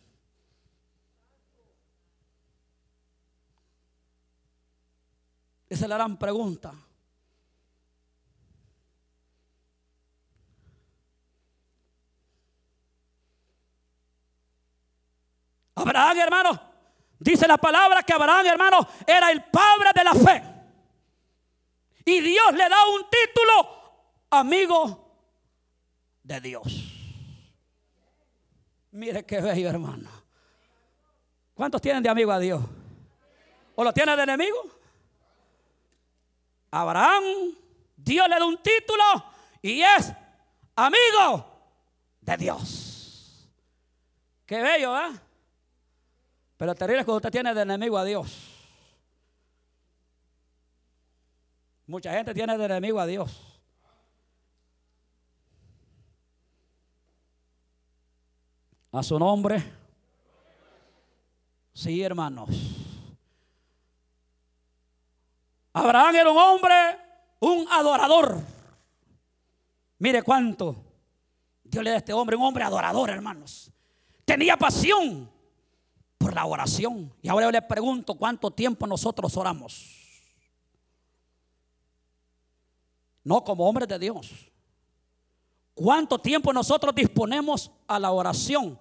Esa 5.74 5.86
es 5.86 5.88
la 5.88 5.96
gran 5.96 6.16
pregunta. 6.16 6.72
Abraham, 15.74 16.18
hermano, 16.18 16.60
dice 17.18 17.48
la 17.48 17.56
palabra 17.56 18.04
que 18.04 18.12
Abraham, 18.12 18.46
hermano, 18.46 18.86
era 19.04 19.32
el 19.32 19.42
padre 19.46 19.90
de 19.96 20.04
la 20.04 20.14
fe. 20.14 20.44
Y 22.04 22.20
Dios 22.20 22.52
le 22.52 22.68
da 22.68 22.88
un 22.94 23.02
título, 23.10 24.28
amigo 24.30 25.26
de 26.22 26.40
Dios. 26.40 26.62
Mire 28.92 29.26
qué 29.26 29.40
bello, 29.40 29.70
hermano. 29.70 30.08
¿Cuántos 31.52 31.82
tienen 31.82 32.00
de 32.00 32.10
amigo 32.10 32.30
a 32.30 32.38
Dios? 32.38 32.62
¿O 33.74 33.82
lo 33.82 33.92
tienen 33.92 34.16
de 34.16 34.22
enemigo? 34.22 34.73
Abraham, 36.74 37.54
Dios 37.96 38.28
le 38.28 38.36
da 38.36 38.44
un 38.44 38.60
título 38.60 39.04
y 39.62 39.80
es 39.80 40.12
amigo 40.74 41.46
de 42.20 42.36
Dios. 42.36 43.48
Qué 44.44 44.60
bello, 44.60 44.98
¿eh? 44.98 45.20
Pero 46.56 46.74
terrible 46.74 47.00
es 47.00 47.04
cuando 47.04 47.18
usted 47.18 47.30
tiene 47.30 47.54
de 47.54 47.62
enemigo 47.62 47.96
a 47.96 48.04
Dios. 48.04 48.50
Mucha 51.86 52.12
gente 52.12 52.34
tiene 52.34 52.58
de 52.58 52.64
enemigo 52.64 52.98
a 52.98 53.06
Dios. 53.06 53.60
A 58.90 59.02
su 59.04 59.16
nombre. 59.16 59.62
Sí, 61.72 62.02
hermanos. 62.02 62.83
Abraham 65.74 66.14
era 66.14 66.30
un 66.30 66.38
hombre, 66.38 66.74
un 67.40 67.66
adorador. 67.68 68.40
Mire 69.98 70.22
cuánto 70.22 70.76
Dios 71.64 71.82
le 71.82 71.90
da 71.90 71.96
a 71.96 71.98
este 71.98 72.12
hombre, 72.12 72.36
un 72.36 72.44
hombre 72.44 72.62
adorador, 72.62 73.10
hermanos. 73.10 73.72
Tenía 74.24 74.56
pasión 74.56 75.28
por 76.16 76.32
la 76.32 76.46
oración. 76.46 77.12
Y 77.20 77.28
ahora 77.28 77.46
yo 77.46 77.50
le 77.50 77.62
pregunto 77.62 78.14
cuánto 78.14 78.52
tiempo 78.52 78.86
nosotros 78.86 79.36
oramos. 79.36 80.00
No 83.24 83.42
como 83.42 83.68
hombres 83.68 83.88
de 83.88 83.98
Dios. 83.98 84.30
¿Cuánto 85.74 86.20
tiempo 86.20 86.52
nosotros 86.52 86.94
disponemos 86.94 87.72
a 87.88 87.98
la 87.98 88.12
oración? 88.12 88.78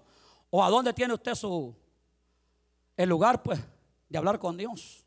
¿O 0.51 0.63
a 0.63 0.69
dónde 0.69 0.93
tiene 0.93 1.15
usted 1.15 1.33
su 1.33 1.75
el 2.95 3.09
lugar 3.09 3.41
pues 3.41 3.59
de 4.07 4.17
hablar 4.19 4.37
con 4.37 4.55
Dios? 4.55 5.02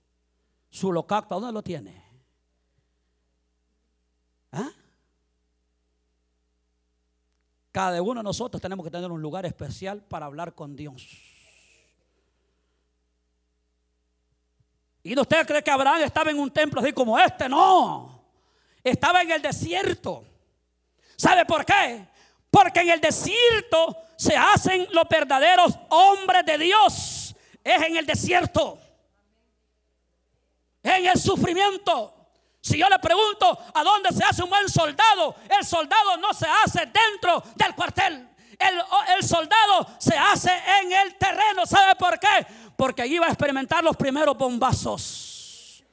Su 0.76 0.92
locacto, 0.92 1.34
¿a 1.34 1.38
dónde 1.38 1.54
lo 1.54 1.62
tiene? 1.62 2.04
¿Ah? 4.52 4.68
Cada 7.72 8.02
uno 8.02 8.20
de 8.20 8.24
nosotros 8.24 8.60
tenemos 8.60 8.84
que 8.84 8.90
tener 8.90 9.10
un 9.10 9.22
lugar 9.22 9.46
especial 9.46 10.02
para 10.02 10.26
hablar 10.26 10.54
con 10.54 10.76
Dios. 10.76 11.08
¿Y 15.02 15.18
usted 15.18 15.46
cree 15.46 15.64
que 15.64 15.70
Abraham 15.70 16.02
estaba 16.02 16.30
en 16.30 16.38
un 16.38 16.50
templo 16.50 16.82
así 16.82 16.92
como 16.92 17.18
este? 17.18 17.48
No. 17.48 18.22
Estaba 18.84 19.22
en 19.22 19.30
el 19.30 19.40
desierto. 19.40 20.26
¿Sabe 21.16 21.46
por 21.46 21.64
qué? 21.64 22.06
Porque 22.50 22.80
en 22.80 22.90
el 22.90 23.00
desierto 23.00 23.96
se 24.14 24.36
hacen 24.36 24.86
los 24.92 25.08
verdaderos 25.08 25.78
hombres 25.88 26.44
de 26.44 26.58
Dios. 26.58 27.34
Es 27.64 27.82
en 27.82 27.96
el 27.96 28.04
desierto. 28.04 28.78
En 30.86 31.04
el 31.04 31.18
sufrimiento. 31.18 32.14
Si 32.60 32.78
yo 32.78 32.88
le 32.88 32.98
pregunto 33.00 33.58
a 33.74 33.82
dónde 33.82 34.10
se 34.12 34.24
hace 34.24 34.42
un 34.42 34.50
buen 34.50 34.68
soldado, 34.68 35.34
el 35.58 35.66
soldado 35.66 36.16
no 36.18 36.32
se 36.32 36.46
hace 36.46 36.86
dentro 36.86 37.42
del 37.56 37.74
cuartel. 37.74 38.28
El, 38.58 39.22
soldado 39.22 39.86
se 39.98 40.16
hace 40.16 40.50
en 40.80 40.92
el 40.92 41.16
terreno. 41.16 41.66
¿Sabe 41.66 41.96
por 41.96 42.18
qué? 42.18 42.46
Porque 42.76 43.06
iba 43.06 43.26
a 43.26 43.30
experimentar 43.30 43.82
los 43.82 43.96
primeros 43.96 44.36
bombazos. 44.38 45.84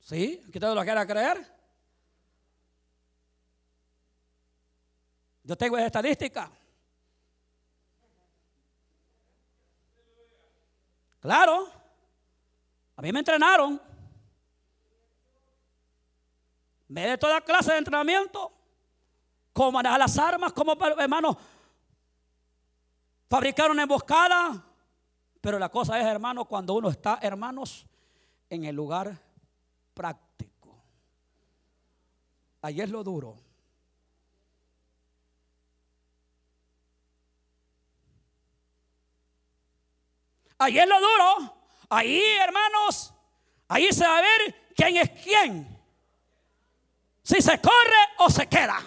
¿Sí? 0.00 0.42
¿Que 0.52 0.58
usted 0.58 0.74
lo 0.74 0.82
quiera 0.82 1.06
creer? 1.06 1.46
Yo 5.44 5.56
tengo 5.56 5.78
estadística. 5.78 6.50
Claro. 11.20 11.68
A 12.96 13.02
mí 13.02 13.12
me 13.12 13.20
entrenaron. 13.20 13.80
Me 16.88 17.06
de 17.06 17.18
toda 17.18 17.40
clase 17.40 17.72
de 17.72 17.78
entrenamiento. 17.78 18.52
Cómo 19.52 19.72
manejar 19.72 19.98
las 19.98 20.18
armas, 20.18 20.52
cómo, 20.52 20.72
hermanos, 20.98 21.36
fabricar 23.28 23.70
una 23.70 23.82
emboscada. 23.82 24.64
Pero 25.40 25.58
la 25.58 25.68
cosa 25.68 25.98
es, 25.98 26.06
hermanos, 26.06 26.46
cuando 26.46 26.74
uno 26.74 26.88
está, 26.88 27.18
hermanos, 27.22 27.86
en 28.48 28.64
el 28.64 28.74
lugar 28.74 29.16
práctico. 29.94 30.82
Ahí 32.62 32.80
es 32.80 32.90
lo 32.90 33.02
duro. 33.02 33.36
Ahí 40.60 40.78
es 40.78 40.86
lo 40.86 41.00
duro. 41.00 41.56
Ahí, 41.88 42.22
hermanos, 42.38 43.12
ahí 43.66 43.90
se 43.92 44.06
va 44.06 44.18
a 44.18 44.20
ver 44.20 44.72
quién 44.76 44.96
es 44.98 45.10
quién. 45.22 45.66
Si 47.22 47.40
se 47.40 47.60
corre 47.60 48.02
o 48.18 48.30
se 48.30 48.46
queda. 48.46 48.78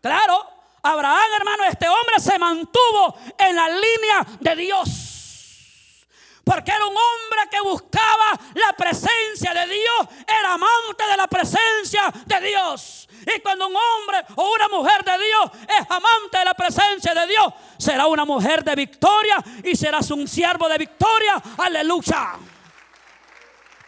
Claro, 0.00 0.50
Abraham, 0.82 1.30
hermano, 1.36 1.64
este 1.64 1.86
hombre 1.88 2.18
se 2.18 2.38
mantuvo 2.38 3.18
en 3.38 3.54
la 3.54 3.68
línea 3.68 4.26
de 4.40 4.56
Dios. 4.56 6.06
Porque 6.42 6.70
era 6.70 6.86
un 6.86 6.96
hombre 6.96 7.40
que 7.50 7.60
buscaba 7.60 8.40
la 8.54 8.72
presencia 8.72 9.52
de 9.52 9.66
Dios, 9.66 10.08
era 10.26 10.54
amante 10.54 11.04
de 11.06 11.16
la 11.18 11.26
presencia 11.26 12.10
de 12.24 12.40
Dios. 12.40 13.07
Y 13.22 13.40
cuando 13.40 13.68
un 13.68 13.74
hombre 13.76 14.34
o 14.36 14.54
una 14.54 14.68
mujer 14.68 15.04
de 15.04 15.12
Dios 15.12 15.66
es 15.80 15.90
amante 15.90 16.38
de 16.38 16.44
la 16.44 16.54
presencia 16.54 17.14
de 17.14 17.26
Dios, 17.26 17.52
será 17.78 18.06
una 18.06 18.24
mujer 18.24 18.64
de 18.64 18.74
victoria 18.74 19.36
y 19.64 19.74
serás 19.76 20.10
un 20.10 20.26
siervo 20.26 20.68
de 20.68 20.78
victoria. 20.78 21.42
Aleluya. 21.58 22.32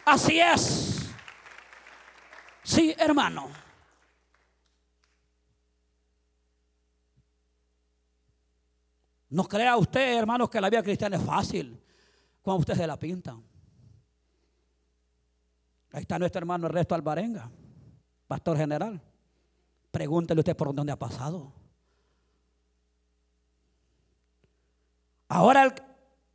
Así 0.05 0.39
es. 0.39 1.11
Sí, 2.63 2.95
hermano. 2.97 3.49
No 9.29 9.45
crea 9.45 9.77
usted, 9.77 10.17
hermanos, 10.17 10.49
que 10.49 10.59
la 10.59 10.69
vida 10.69 10.83
cristiana 10.83 11.15
es 11.15 11.23
fácil 11.23 11.81
cuando 12.41 12.59
usted 12.59 12.75
se 12.75 12.85
la 12.85 12.97
pinta. 12.97 13.37
Ahí 15.93 16.01
está 16.01 16.19
nuestro 16.19 16.39
hermano 16.39 16.67
Ernesto 16.67 16.95
Alvarenga, 16.95 17.49
pastor 18.27 18.57
general. 18.57 19.01
Pregúntele 19.91 20.39
usted 20.39 20.55
por 20.55 20.73
dónde 20.73 20.91
ha 20.91 20.99
pasado. 20.99 21.51
Ahora 25.27 25.73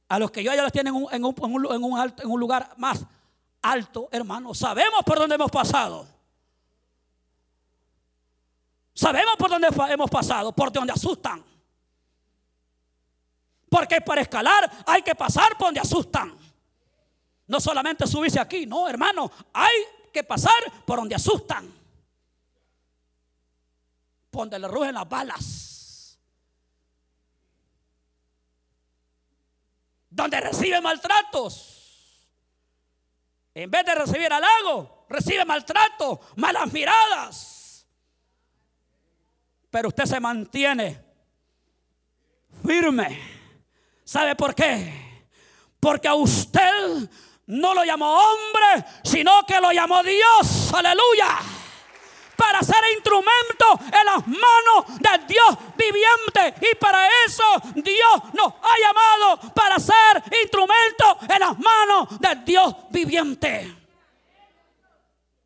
a 0.08 0.18
los 0.18 0.30
que 0.30 0.42
yo 0.42 0.54
ya 0.54 0.62
los 0.62 0.72
tienen 0.72 0.94
en 1.10 1.24
un, 1.24 2.40
lugar 2.40 2.74
más 2.76 3.04
alto, 3.62 4.08
hermano, 4.12 4.54
sabemos 4.54 5.02
por 5.04 5.18
dónde 5.18 5.34
hemos 5.34 5.50
pasado. 5.50 6.06
Sabemos 8.94 9.36
por 9.36 9.50
dónde 9.50 9.68
hemos 9.90 10.10
pasado, 10.10 10.52
por 10.52 10.72
donde 10.72 10.92
asustan. 10.92 11.44
Porque 13.68 14.00
para 14.00 14.20
escalar 14.20 14.70
hay 14.86 15.02
que 15.02 15.14
pasar 15.14 15.58
por 15.58 15.68
donde 15.68 15.80
asustan. 15.80 16.34
No 17.46 17.60
solamente 17.60 18.06
subirse 18.06 18.40
aquí, 18.40 18.64
no, 18.64 18.88
hermano, 18.88 19.30
hay 19.52 19.74
que 20.12 20.24
pasar 20.24 20.52
por 20.86 20.98
donde 20.98 21.14
asustan. 21.14 21.70
Donde 24.36 24.58
le 24.58 24.68
rugen 24.68 24.94
las 24.94 25.08
balas. 25.08 26.18
Donde 30.10 30.40
recibe 30.40 30.78
maltratos. 30.82 32.28
En 33.54 33.70
vez 33.70 33.86
de 33.86 33.94
recibir 33.94 34.30
halago, 34.30 35.06
recibe 35.08 35.42
maltrato, 35.46 36.20
malas 36.36 36.70
miradas. 36.70 37.86
Pero 39.70 39.88
usted 39.88 40.04
se 40.04 40.20
mantiene 40.20 41.02
firme. 42.62 43.18
¿Sabe 44.04 44.36
por 44.36 44.54
qué? 44.54 45.32
Porque 45.80 46.08
a 46.08 46.14
usted 46.14 47.08
no 47.46 47.72
lo 47.72 47.84
llamó 47.84 48.18
hombre, 48.18 48.86
sino 49.02 49.46
que 49.46 49.58
lo 49.62 49.72
llamó 49.72 50.02
Dios. 50.02 50.74
Aleluya. 50.74 51.38
Para 52.36 52.62
ser 52.62 52.82
instrumento 52.94 53.80
en 53.80 54.06
las 54.06 54.26
manos 54.26 54.98
del 55.00 55.26
Dios 55.26 55.58
viviente. 55.76 56.66
Y 56.70 56.74
para 56.76 57.08
eso 57.26 57.44
Dios 57.74 58.34
nos 58.34 58.52
ha 58.54 58.76
llamado 58.82 59.54
para 59.54 59.78
ser 59.78 60.22
instrumento 60.42 61.18
en 61.22 61.40
las 61.40 61.58
manos 61.58 62.20
del 62.20 62.44
Dios 62.44 62.74
viviente. 62.90 63.74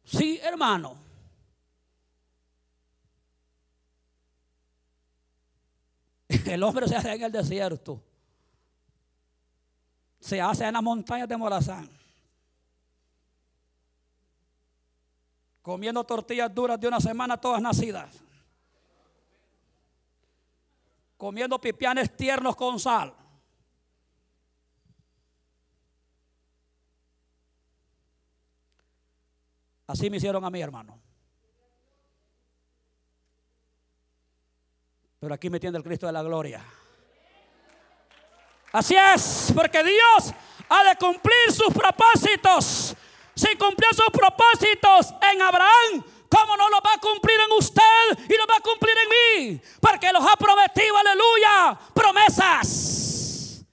Sí, 0.05 0.41
hermano. 0.43 0.97
El 6.29 6.63
hombre 6.63 6.89
se 6.89 6.97
hace 6.97 7.13
en 7.13 7.23
el 7.23 7.33
desierto 7.33 8.03
se 10.21 10.41
hace 10.41 10.67
en 10.67 10.75
las 10.75 10.83
montañas 10.83 11.29
de 11.29 11.37
Morazán. 11.37 11.89
Comiendo 15.63 16.05
tortillas 16.05 16.55
duras 16.55 16.81
de 16.81 16.89
una 16.89 17.01
semana 17.01 17.39
todas 17.39 17.61
nacidas. 17.61 18.23
Comiendo 21.17 21.61
pipianes 21.61 22.17
tiernos 22.17 22.57
con 22.57 22.81
sal. 22.81 23.15
Así 29.87 30.09
me 30.09 30.19
hicieron 30.19 30.45
a 30.45 30.51
mi 30.51 30.61
hermano. 30.61 30.99
Pero 35.19 35.35
aquí 35.35 35.51
me 35.51 35.61
tiene 35.61 35.77
el 35.77 35.85
Cristo 35.85 36.07
de 36.07 36.13
la 36.13 36.23
gloria. 36.23 36.65
Así 38.73 38.95
es, 38.97 39.53
porque 39.55 39.83
Dios 39.83 40.33
ha 40.69 40.85
de 40.85 40.97
cumplir 40.97 41.53
sus 41.53 41.75
propósitos. 41.75 42.97
Si 43.41 43.57
cumplió 43.57 43.89
sus 43.95 44.11
propósitos 44.13 45.15
en 45.33 45.41
Abraham, 45.41 46.05
¿cómo 46.29 46.59
no 46.59 46.69
los 46.69 46.81
va 46.81 46.93
a 46.95 47.01
cumplir 47.01 47.41
en 47.41 47.53
usted 47.57 48.29
y 48.29 48.37
los 48.37 48.47
va 48.47 48.59
a 48.59 48.61
cumplir 48.61 48.95
en 48.99 49.55
mí? 49.55 49.63
Porque 49.81 50.13
los 50.13 50.23
ha 50.23 50.37
prometido, 50.37 50.95
aleluya, 50.95 51.81
promesas. 51.95 53.65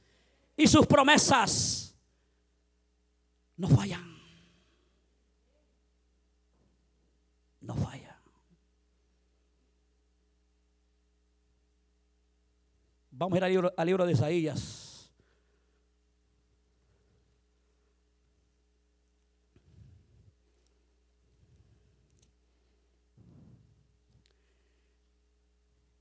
Y 0.55 0.67
sus 0.67 0.87
promesas 0.87 1.93
no 3.57 3.67
fallan. 3.67 4.07
No 7.59 7.75
fallan. 7.75 8.15
Vamos 13.11 13.33
a 13.33 13.37
ir 13.37 13.43
al 13.43 13.51
libro, 13.51 13.73
al 13.75 13.85
libro 13.85 14.05
de 14.05 14.13
Isaías. 14.13 14.76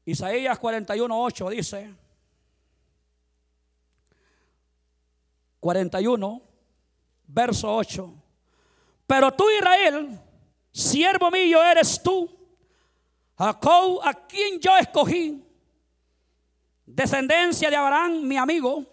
Isaías 0.06 0.56
41, 0.60 1.28
dice, 1.50 1.92
41, 5.58 6.42
verso 7.26 7.74
8, 7.74 8.14
pero 9.04 9.32
tú 9.32 9.50
Israel, 9.50 10.16
siervo 10.70 11.28
mío 11.32 11.60
eres 11.60 12.00
tú, 12.00 12.30
Jacob 13.36 14.00
a 14.04 14.14
quien 14.14 14.60
yo 14.60 14.76
escogí, 14.76 15.44
descendencia 16.86 17.68
de 17.68 17.74
Abraham, 17.74 18.28
mi 18.28 18.36
amigo, 18.36 18.84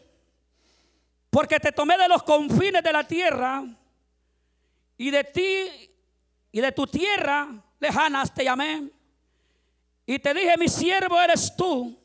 porque 1.29 1.59
te 1.59 1.71
tomé 1.71 1.95
de 1.95 2.07
los 2.07 2.23
confines 2.23 2.81
de 2.81 2.91
la 2.91 3.07
tierra 3.07 3.63
y 4.97 5.11
de 5.11 5.23
ti 5.25 5.91
y 6.51 6.59
de 6.59 6.71
tu 6.71 6.87
tierra 6.87 7.49
lejanas 7.79 8.33
te 8.33 8.43
llamé 8.43 8.89
y 10.05 10.19
te 10.19 10.33
dije, 10.33 10.57
mi 10.57 10.67
siervo 10.67 11.19
eres 11.19 11.55
tú. 11.55 11.97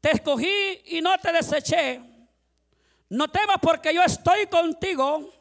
Te 0.00 0.12
escogí 0.12 0.82
y 0.84 1.00
no 1.00 1.16
te 1.18 1.32
deseché. 1.32 2.00
No 3.08 3.28
temas 3.28 3.56
porque 3.60 3.92
yo 3.92 4.02
estoy 4.02 4.46
contigo. 4.46 5.32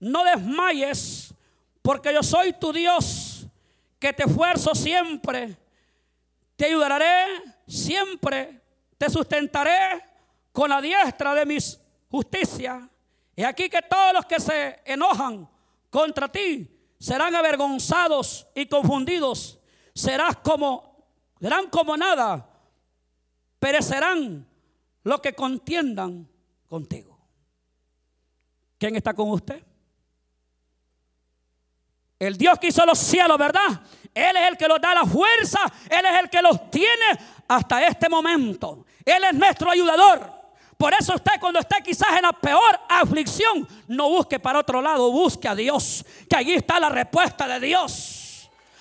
No 0.00 0.24
desmayes 0.24 1.32
porque 1.80 2.12
yo 2.12 2.22
soy 2.22 2.52
tu 2.54 2.72
Dios 2.72 3.46
que 3.98 4.12
te 4.12 4.24
esfuerzo 4.24 4.74
siempre. 4.74 5.56
Te 6.56 6.66
ayudaré 6.66 7.26
siempre. 7.68 8.60
Te 8.98 9.08
sustentaré 9.08 10.04
con 10.50 10.70
la 10.70 10.80
diestra 10.80 11.34
de 11.34 11.46
mis 11.46 11.80
justicia. 12.10 12.88
Y 13.36 13.44
aquí 13.44 13.68
que 13.68 13.82
todos 13.82 14.12
los 14.12 14.26
que 14.26 14.40
se 14.40 14.80
enojan 14.84 15.48
contra 15.90 16.30
ti 16.30 16.68
serán 16.98 17.34
avergonzados 17.34 18.46
y 18.54 18.66
confundidos 18.66 19.58
serás 19.94 20.36
como, 20.36 21.06
serán 21.40 21.68
como 21.68 21.96
nada, 21.96 22.48
perecerán 23.58 24.46
los 25.04 25.20
que 25.20 25.34
contiendan 25.34 26.28
contigo. 26.66 27.18
¿Quién 28.78 28.96
está 28.96 29.14
con 29.14 29.30
usted? 29.30 29.64
El 32.18 32.36
Dios 32.36 32.58
que 32.58 32.68
hizo 32.68 32.84
los 32.86 32.98
cielos, 32.98 33.36
¿verdad? 33.36 33.80
Él 34.14 34.36
es 34.36 34.48
el 34.48 34.56
que 34.56 34.68
los 34.68 34.80
da 34.80 34.94
la 34.94 35.04
fuerza, 35.04 35.60
Él 35.90 36.04
es 36.04 36.20
el 36.20 36.30
que 36.30 36.42
los 36.42 36.70
tiene 36.70 37.18
hasta 37.48 37.84
este 37.84 38.08
momento. 38.08 38.86
Él 39.04 39.24
es 39.24 39.34
nuestro 39.34 39.70
ayudador. 39.70 40.42
Por 40.76 40.92
eso 40.94 41.14
usted 41.14 41.32
cuando 41.40 41.60
esté 41.60 41.76
quizás 41.82 42.16
en 42.16 42.22
la 42.22 42.32
peor 42.32 42.80
aflicción, 42.88 43.66
no 43.86 44.08
busque 44.08 44.40
para 44.40 44.58
otro 44.58 44.82
lado, 44.82 45.10
busque 45.12 45.46
a 45.46 45.54
Dios, 45.54 46.04
que 46.28 46.36
allí 46.36 46.54
está 46.54 46.80
la 46.80 46.88
respuesta 46.88 47.46
de 47.46 47.66
Dios. 47.66 48.21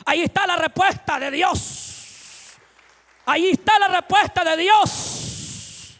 Ahí 0.06 0.22
está 0.22 0.48
la 0.48 0.56
respuesta 0.56 1.20
de 1.20 1.32
Dios. 1.32 2.58
Ahí 3.26 3.50
está 3.50 3.78
la 3.80 3.88
respuesta 3.88 4.44
de 4.44 4.58
Dios. 4.58 5.98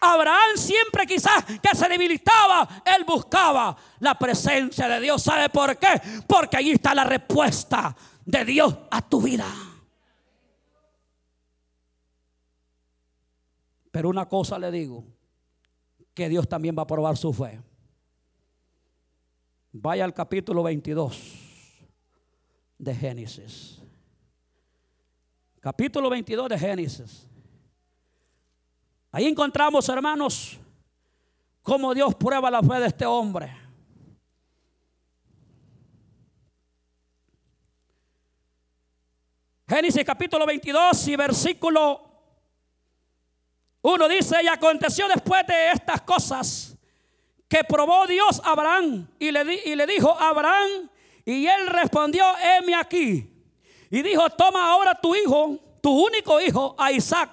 Abraham 0.00 0.56
siempre 0.56 1.06
quizás 1.06 1.44
que 1.44 1.76
se 1.76 1.88
debilitaba, 1.88 2.82
él 2.86 3.04
buscaba 3.04 3.76
la 3.98 4.14
presencia 4.18 4.88
de 4.88 5.00
Dios. 5.00 5.22
¿Sabe 5.22 5.50
por 5.50 5.76
qué? 5.76 6.00
Porque 6.26 6.56
ahí 6.56 6.70
está 6.70 6.94
la 6.94 7.04
respuesta 7.04 7.94
de 8.24 8.44
Dios 8.44 8.74
a 8.90 9.02
tu 9.02 9.20
vida. 9.20 9.46
Pero 13.90 14.08
una 14.08 14.26
cosa 14.26 14.58
le 14.58 14.70
digo, 14.70 15.04
que 16.14 16.28
Dios 16.28 16.48
también 16.48 16.74
va 16.76 16.82
a 16.82 16.86
probar 16.86 17.16
su 17.16 17.32
fe. 17.32 17.60
Vaya 19.72 20.04
al 20.04 20.14
capítulo 20.14 20.62
22 20.62 21.39
de 22.80 22.94
Génesis. 22.94 23.78
Capítulo 25.60 26.08
22 26.08 26.48
de 26.48 26.58
Génesis. 26.58 27.26
Ahí 29.12 29.26
encontramos, 29.26 29.86
hermanos, 29.88 30.58
cómo 31.62 31.92
Dios 31.92 32.14
prueba 32.14 32.50
la 32.50 32.62
fe 32.62 32.80
de 32.80 32.86
este 32.86 33.04
hombre. 33.04 33.54
Génesis 39.68 40.02
capítulo 40.04 40.46
22 40.46 41.08
y 41.08 41.16
versículo 41.16 42.00
1 43.82 44.08
dice, 44.08 44.42
y 44.42 44.48
aconteció 44.48 45.06
después 45.06 45.46
de 45.46 45.70
estas 45.72 46.00
cosas 46.00 46.76
que 47.46 47.62
probó 47.64 48.06
Dios 48.06 48.40
a 48.44 48.52
Abraham 48.52 49.06
y 49.18 49.30
le, 49.30 49.54
y 49.66 49.76
le 49.76 49.86
dijo 49.86 50.18
Abraham, 50.18 50.88
y 51.32 51.46
él 51.46 51.66
respondió, 51.68 52.24
heme 52.38 52.74
aquí. 52.74 53.30
Y 53.90 54.02
dijo, 54.02 54.28
toma 54.30 54.72
ahora 54.72 54.94
tu 54.94 55.14
hijo, 55.14 55.58
tu 55.80 56.06
único 56.06 56.40
hijo, 56.40 56.74
a 56.78 56.92
Isaac, 56.92 57.30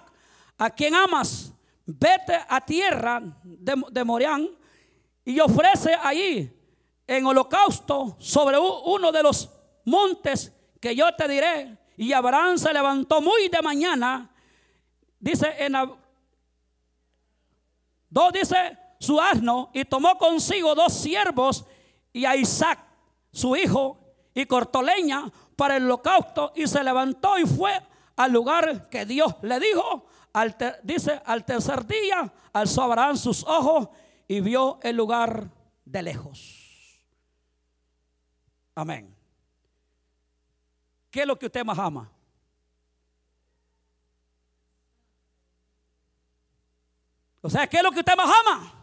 a 0.58 0.70
quien 0.70 0.96
amas, 0.96 1.54
vete 1.86 2.40
a 2.48 2.62
tierra 2.62 3.22
de, 3.44 3.84
de 3.92 4.04
Morián 4.04 4.50
y 5.24 5.40
ofrece 5.40 5.94
allí 6.02 6.52
en 7.08 7.26
holocausto 7.26 8.18
sobre 8.20 8.58
uno 8.58 9.12
de 9.12 9.24
los 9.24 9.50
montes 9.86 10.54
que 10.80 10.96
yo 10.96 11.14
te 11.16 11.28
diré. 11.28 11.78
Y 11.96 12.14
Abraham 12.14 12.58
se 12.58 12.72
levantó 12.74 13.22
muy 13.22 13.48
de 13.50 13.62
mañana, 13.62 14.30
dice 15.20 15.56
en 15.58 15.74
dos 18.10 18.32
dice 18.32 18.78
su 19.00 19.20
asno 19.20 19.72
y 19.74 19.86
tomó 19.86 20.18
consigo 20.18 20.76
dos 20.76 20.94
siervos 20.94 21.66
y 22.14 22.26
a 22.26 22.36
Isaac, 22.36 22.80
su 23.38 23.56
hijo, 23.56 24.00
y 24.34 24.46
cortó 24.46 24.82
leña 24.82 25.32
para 25.56 25.78
el 25.78 25.86
holocausto 25.86 26.54
y 26.56 26.68
se 26.68 26.84
levantó 26.84 27.38
y 27.38 27.46
fue 27.46 27.72
al 28.16 28.32
lugar 28.32 28.90
que 28.90 29.06
Dios 29.06 29.36
le 29.42 29.60
dijo. 29.60 30.06
dice, 30.84 31.22
al 31.26 31.46
tercer 31.46 31.86
día 31.86 32.32
alzó 32.54 32.84
Abraham 32.84 33.18
sus 33.18 33.44
ojos 33.44 33.90
y 34.28 34.42
vio 34.42 34.80
el 34.84 34.96
lugar 34.96 35.50
de 35.86 36.04
lejos. 36.04 37.04
Amén. 38.76 39.16
¿Qué 41.10 41.22
es 41.22 41.28
lo 41.28 41.38
que 41.38 41.48
usted 41.48 41.66
más 41.66 41.80
ama? 41.80 42.12
O 47.42 47.50
sea, 47.50 47.66
¿qué 47.66 47.78
es 47.78 47.84
lo 47.84 47.92
que 47.92 48.00
usted 48.00 48.16
más 48.16 48.30
ama? 48.46 48.74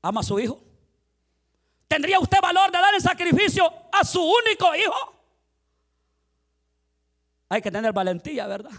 ama 0.00 0.20
a 0.20 0.22
su 0.22 0.38
hijo? 0.38 0.63
¿Tendría 1.94 2.18
usted 2.18 2.40
valor 2.40 2.72
de 2.72 2.78
dar 2.78 2.92
el 2.92 3.00
sacrificio 3.00 3.72
a 3.92 4.02
su 4.02 4.20
único 4.20 4.74
hijo? 4.74 5.14
Hay 7.48 7.62
que 7.62 7.70
tener 7.70 7.92
valentía, 7.92 8.48
¿verdad? 8.48 8.72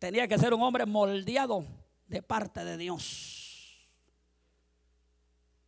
Tenía 0.00 0.26
que 0.26 0.36
ser 0.36 0.52
un 0.52 0.60
hombre 0.62 0.86
moldeado 0.86 1.64
de 2.08 2.20
parte 2.22 2.64
de 2.64 2.76
Dios. 2.76 3.88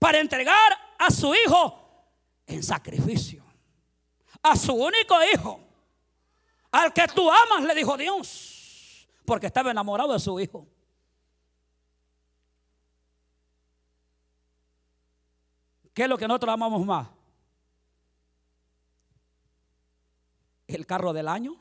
Para 0.01 0.19
entregar 0.19 0.73
a 0.99 1.09
su 1.09 1.33
hijo 1.37 2.05
en 2.45 2.61
sacrificio. 2.65 3.45
A 4.43 4.57
su 4.57 4.73
único 4.73 5.15
hijo. 5.33 5.61
Al 6.73 6.93
que 6.93 7.07
tú 7.07 7.31
amas, 7.31 7.63
le 7.63 7.77
dijo 7.77 7.97
Dios. 7.97 9.07
Porque 9.25 9.47
estaba 9.47 9.71
enamorado 9.71 10.15
de 10.15 10.19
su 10.19 10.41
hijo. 10.41 10.67
¿Qué 15.95 16.05
es 16.05 16.09
lo 16.09 16.17
que 16.17 16.27
nosotros 16.27 16.55
amamos 16.55 16.85
más? 16.87 17.09
¿El 20.67 20.87
carro 20.87 21.13
del 21.13 21.29
año? 21.29 21.57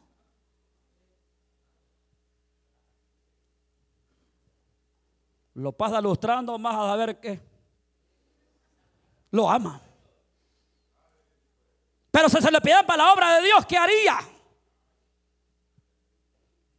Lo 5.55 5.73
pasa 5.73 5.99
lustrando 5.99 6.57
más 6.57 6.75
a 6.75 6.95
ver 6.95 7.19
qué. 7.19 7.41
Lo 9.31 9.49
ama. 9.49 9.81
Pero 12.09 12.29
si 12.29 12.41
se 12.41 12.51
le 12.51 12.61
pide 12.61 12.83
para 12.85 13.03
la 13.03 13.13
obra 13.13 13.37
de 13.37 13.45
Dios, 13.45 13.65
¿qué 13.65 13.77
haría? 13.77 14.19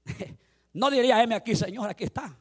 No 0.74 0.90
diría, 0.90 1.22
M 1.22 1.34
aquí, 1.34 1.54
Señor, 1.54 1.90
aquí 1.90 2.04
está. 2.04 2.34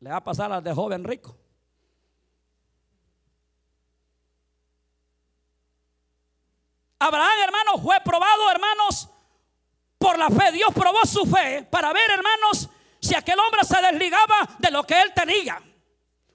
Le 0.00 0.08
va 0.08 0.16
a 0.16 0.24
pasar 0.24 0.50
al 0.50 0.64
de 0.64 0.72
joven 0.72 1.04
rico. 1.04 1.43
Abraham, 7.04 7.38
hermanos, 7.44 7.82
fue 7.82 8.00
probado, 8.00 8.50
hermanos, 8.50 9.10
por 9.98 10.18
la 10.18 10.30
fe. 10.30 10.52
Dios 10.52 10.72
probó 10.72 11.04
su 11.04 11.26
fe 11.26 11.62
para 11.70 11.92
ver, 11.92 12.10
hermanos, 12.10 12.70
si 12.98 13.14
aquel 13.14 13.38
hombre 13.38 13.62
se 13.62 13.76
desligaba 13.82 14.48
de 14.58 14.70
lo 14.70 14.84
que 14.84 14.98
él 14.98 15.12
tenía. 15.14 15.62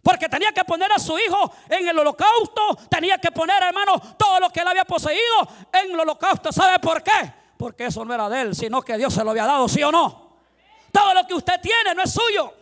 Porque 0.04 0.30
tenía 0.30 0.52
que 0.52 0.64
poner 0.66 0.92
a 0.92 1.00
su 1.00 1.18
hijo 1.18 1.52
en 1.70 1.88
el 1.88 1.98
holocausto, 1.98 2.78
tenía 2.88 3.18
que 3.18 3.32
poner, 3.32 3.64
hermanos, 3.64 4.16
todo 4.16 4.40
lo 4.40 4.52
que 4.52 4.60
él 4.60 4.68
había 4.68 4.86
poseído 4.86 5.48
en 5.74 5.92
el 5.92 6.00
holocausto. 6.00 6.52
¿Sabe 6.52 6.78
por 6.78 7.02
qué? 7.02 7.34
Porque 7.58 7.88
eso 7.88 8.06
no 8.06 8.14
era 8.14 8.30
de 8.30 8.42
él, 8.42 8.56
sino 8.56 8.84
que 8.84 8.96
Dios 8.96 9.12
se 9.12 9.24
lo 9.24 9.32
había 9.32 9.48
dado, 9.48 9.68
¿sí 9.68 9.82
o 9.82 9.92
no? 9.92 10.38
Todo 10.92 11.16
lo 11.16 11.26
que 11.26 11.34
usted 11.34 11.60
tiene 11.60 11.96
no 11.96 12.04
es 12.04 12.14
suyo. 12.14 12.54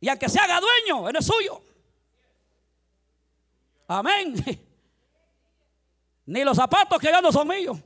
Y 0.00 0.08
aunque 0.08 0.28
se 0.28 0.40
haga 0.40 0.60
dueño, 0.60 1.12
no 1.12 1.18
es 1.20 1.24
suyo. 1.24 1.62
Amén. 3.86 4.64
Ni 6.28 6.44
los 6.44 6.58
zapatos 6.58 6.98
que 6.98 7.10
no 7.10 7.32
son 7.32 7.48
míos. 7.48 7.78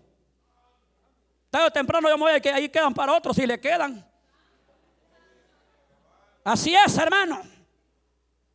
Tarde 1.49 1.71
temprano 1.71 2.09
yo 2.09 2.17
me 2.17 2.25
voy 2.25 2.33
a 2.33 2.41
que 2.41 2.51
ahí 2.51 2.69
quedan 2.69 2.93
para 2.93 3.13
otros 3.13 3.37
si 3.37 3.47
le 3.47 3.61
quedan. 3.61 4.05
Así 6.43 6.75
es, 6.75 6.99
hermano. 6.99 7.41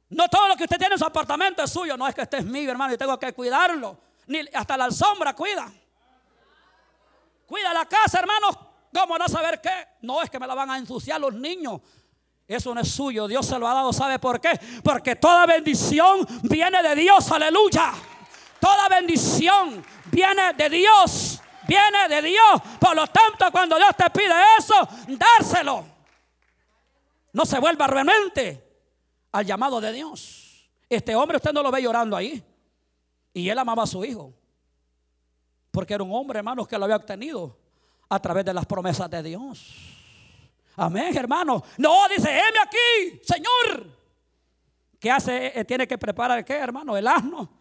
No 0.10 0.28
todo 0.28 0.50
lo 0.50 0.58
que 0.58 0.66
usted 0.66 0.78
tiene 0.78 0.96
en 0.96 1.00
su 1.00 1.06
apartamento 1.06 1.64
es 1.64 1.72
suyo. 1.72 1.96
No 1.96 2.06
es 2.06 2.14
que 2.14 2.24
este 2.24 2.40
es 2.40 2.46
mío, 2.46 2.70
hermano, 2.70 2.94
y 2.96 2.98
tengo 2.98 3.18
que 3.18 3.32
cuidarlo. 3.32 3.98
Ni 4.26 4.40
hasta 4.54 4.76
la 4.76 4.92
sombra 4.92 5.34
cuida. 5.34 5.72
Cuida 7.46 7.74
la 7.74 7.86
casa, 7.86 8.20
hermano. 8.20 8.48
¿Cómo 8.94 9.18
no 9.18 9.30
saber 9.30 9.62
qué? 9.62 9.88
No 10.02 10.22
es 10.22 10.30
que 10.30 10.38
me 10.38 10.48
la 10.48 10.54
van 10.54 10.70
a 10.70 10.78
ensuciar 10.78 11.22
los 11.22 11.34
niños. 11.34 11.80
Eso 12.46 12.76
no 12.76 12.82
es 12.82 12.92
suyo. 12.92 13.26
Dios 13.26 13.46
se 13.46 13.58
lo 13.58 13.66
ha 13.66 13.74
dado. 13.74 13.94
¿Sabe 13.94 14.20
por 14.20 14.42
qué? 14.42 14.60
Porque 14.84 15.16
toda 15.16 15.46
bendición 15.46 16.28
viene 16.44 16.84
de 16.84 16.94
Dios. 16.94 17.32
Aleluya. 17.32 17.94
Toda 18.60 18.90
bendición 18.90 19.84
viene 20.12 20.54
de 20.54 20.70
Dios. 20.70 21.42
Viene 21.68 22.08
de 22.10 22.22
Dios. 22.22 22.62
Por 22.80 22.96
lo 22.96 23.06
tanto, 23.08 23.52
cuando 23.52 23.76
Dios 23.76 23.92
te 23.98 24.10
pide 24.10 24.34
eso, 24.58 24.76
dárselo. 25.08 25.86
No 27.34 27.46
se 27.46 27.60
vuelva 27.60 27.88
realmente 27.88 28.64
al 29.32 29.46
llamado 29.46 29.82
de 29.82 29.92
Dios. 29.92 30.70
Este 30.90 31.16
hombre 31.16 31.38
usted 31.38 31.52
no 31.52 31.62
lo 31.62 31.72
ve 31.72 31.82
llorando 31.82 32.16
ahí. 32.16 32.44
Y 33.34 33.50
él 33.50 33.60
amaba 33.60 33.84
a 33.84 33.88
su 33.88 34.04
hijo. 34.04 34.34
Porque 35.72 35.94
era 35.94 36.04
un 36.04 36.14
hombre, 36.14 36.40
hermanos, 36.40 36.68
que 36.68 36.78
lo 36.78 36.86
había 36.86 36.96
obtenido 36.96 37.60
a 38.10 38.20
través 38.20 38.46
de 38.46 38.54
las 38.54 38.66
promesas 38.66 39.10
de 39.10 39.22
Dios. 39.22 39.76
Amén, 40.78 41.16
hermano. 41.16 41.64
No, 41.78 42.08
dice, 42.08 42.30
heme 42.30 42.60
aquí, 42.60 43.22
Señor. 43.24 43.86
¿Qué 45.00 45.12
hace? 45.12 45.60
Eh, 45.60 45.66
tiene 45.66 45.86
que 45.88 45.98
preparar, 45.98 46.44
¿qué, 46.46 46.54
hermano? 46.54 46.96
El 46.96 47.08
asno 47.08 47.57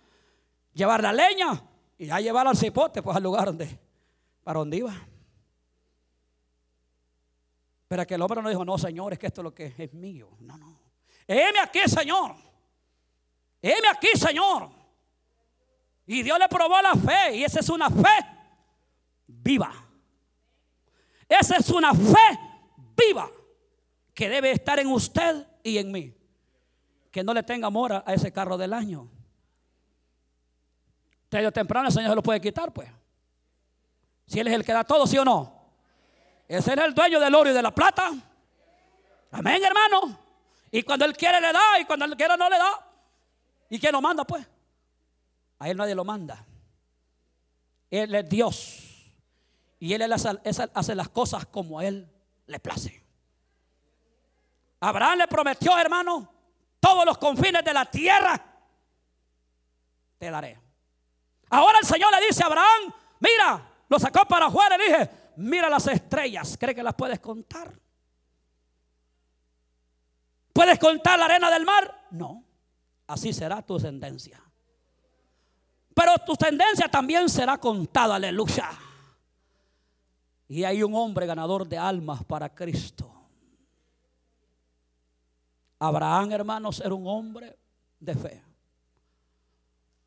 llevar 0.77 1.03
la 1.03 1.13
leña 1.13 1.61
y 1.99 2.07
ya 2.07 2.21
llevar 2.21 2.47
al 2.47 2.57
cipote, 2.57 3.03
pues 3.03 3.17
al 3.17 3.23
lugar 3.23 3.47
donde, 3.47 3.79
para 4.45 4.59
donde 4.59 4.77
iba. 4.77 4.95
Pero 7.89 8.07
que 8.07 8.15
el 8.15 8.23
hombre 8.23 8.43
no 8.43 8.51
dijo, 8.51 8.65
no, 8.65 8.77
Señor, 8.77 9.15
es 9.15 9.19
que 9.19 9.27
esto 9.27 9.41
es 9.41 9.45
lo 9.45 9.55
que 9.55 9.75
es 9.77 9.95
mío. 9.95 10.29
No, 10.41 10.59
no. 10.59 10.79
Heme 11.27 11.61
aquí, 11.61 11.81
Señor. 11.87 12.35
Heme 13.63 13.89
aquí, 13.89 14.09
Señor. 14.15 14.69
Y 16.07 16.23
Dios 16.23 16.39
le 16.39 16.49
probó 16.49 16.81
la 16.83 16.95
fe. 16.95 17.37
Y 17.37 17.45
esa 17.45 17.61
es 17.61 17.69
una 17.69 17.89
fe 17.89 18.27
viva. 19.27 19.73
Esa 21.29 21.57
es 21.57 21.71
una 21.71 21.95
fe 21.95 22.39
viva 22.97 23.31
que 24.13 24.29
debe 24.29 24.51
estar 24.51 24.79
en 24.79 24.89
usted 24.89 25.47
y 25.63 25.79
en 25.79 25.91
mí. 25.91 26.15
Que 27.11 27.25
no 27.25 27.33
le 27.33 27.45
tenga 27.45 27.69
amor 27.69 27.93
a 27.93 28.13
ese 28.13 28.33
carro 28.33 28.59
del 28.59 28.73
año. 28.73 29.09
Tarde 31.37 31.53
temprano 31.53 31.89
el 31.89 31.93
Señor 31.93 32.09
se 32.09 32.15
lo 32.17 32.23
puede 32.23 32.41
quitar, 32.41 32.73
pues. 32.73 32.89
Si 34.27 34.41
Él 34.41 34.49
es 34.49 34.55
el 34.55 34.65
que 34.65 34.73
da 34.73 34.85
todo, 34.85 35.07
¿sí 35.07 35.19
o 35.19 35.25
no? 35.25 35.53
Ese 36.49 36.73
es 36.73 36.79
el 36.79 36.95
dueño 36.95 37.21
del 37.21 37.35
oro 37.35 37.51
y 37.51 37.53
de 37.53 37.61
la 37.61 37.71
plata. 37.75 38.11
Amén, 39.33 39.63
hermano. 39.63 40.19
Y 40.71 40.83
cuando 40.83 41.05
Él 41.05 41.15
quiere 41.15 41.39
le 41.39 41.53
da 41.53 41.79
y 41.79 41.85
cuando 41.85 42.07
Él 42.07 42.17
quiere 42.17 42.39
no 42.39 42.49
le 42.49 42.57
da. 42.57 42.91
¿Y 43.69 43.79
quién 43.79 43.93
lo 43.93 44.01
manda, 44.01 44.25
pues? 44.25 44.47
A 45.59 45.69
Él 45.69 45.77
nadie 45.77 45.95
lo 45.95 46.07
manda. 46.07 46.43
Él 47.91 48.15
es 48.15 48.29
Dios. 48.31 49.13
Y 49.79 49.93
Él 49.93 50.11
hace 50.11 50.95
las 50.95 51.09
cosas 51.11 51.45
como 51.45 51.81
a 51.81 51.85
Él 51.85 52.11
le 52.47 52.61
place. 52.61 53.05
Abraham 54.81 55.19
le 55.19 55.29
prometió, 55.29 55.77
hermano, 55.79 56.33
todos 56.81 57.05
los 57.05 57.19
confines 57.19 57.63
de 57.63 57.75
la 57.75 57.85
tierra 57.85 58.43
te 60.17 60.31
daré. 60.31 60.66
Ahora 61.51 61.79
el 61.81 61.87
Señor 61.87 62.11
le 62.13 62.27
dice 62.27 62.43
a 62.43 62.47
Abraham, 62.47 62.93
mira, 63.21 63.71
lo 63.89 63.99
sacó 63.99 64.27
para 64.27 64.47
afuera 64.47 64.77
y 64.77 64.91
dije, 64.91 65.11
mira 65.37 65.69
las 65.69 65.87
estrellas, 65.87 66.57
¿cree 66.59 66.75
que 66.75 66.83
las 66.83 66.95
puedes 66.95 67.21
contar? 67.21 67.73
¿Puedes 70.53 70.79
contar 70.79 71.19
la 71.19 71.27
arena 71.27 71.51
del 71.51 71.65
mar? 71.65 72.07
No, 72.11 72.43
así 73.07 73.33
será 73.33 73.63
tu 73.63 73.79
tendencia. 73.79 74.43
Pero 75.95 76.19
tu 76.27 76.35
tendencia 76.35 76.89
también 76.89 77.29
será 77.29 77.59
contada, 77.59 78.17
aleluya. 78.17 78.71
Y 80.49 80.65
hay 80.65 80.83
un 80.83 80.95
hombre 80.95 81.27
ganador 81.27 81.67
de 81.67 81.79
almas 81.79 82.25
para 82.25 82.55
Cristo. 82.55 83.13
Abraham, 85.79 86.33
hermanos, 86.33 86.81
era 86.81 86.95
un 86.95 87.07
hombre 87.07 87.59
de 87.99 88.15
fe. 88.15 88.46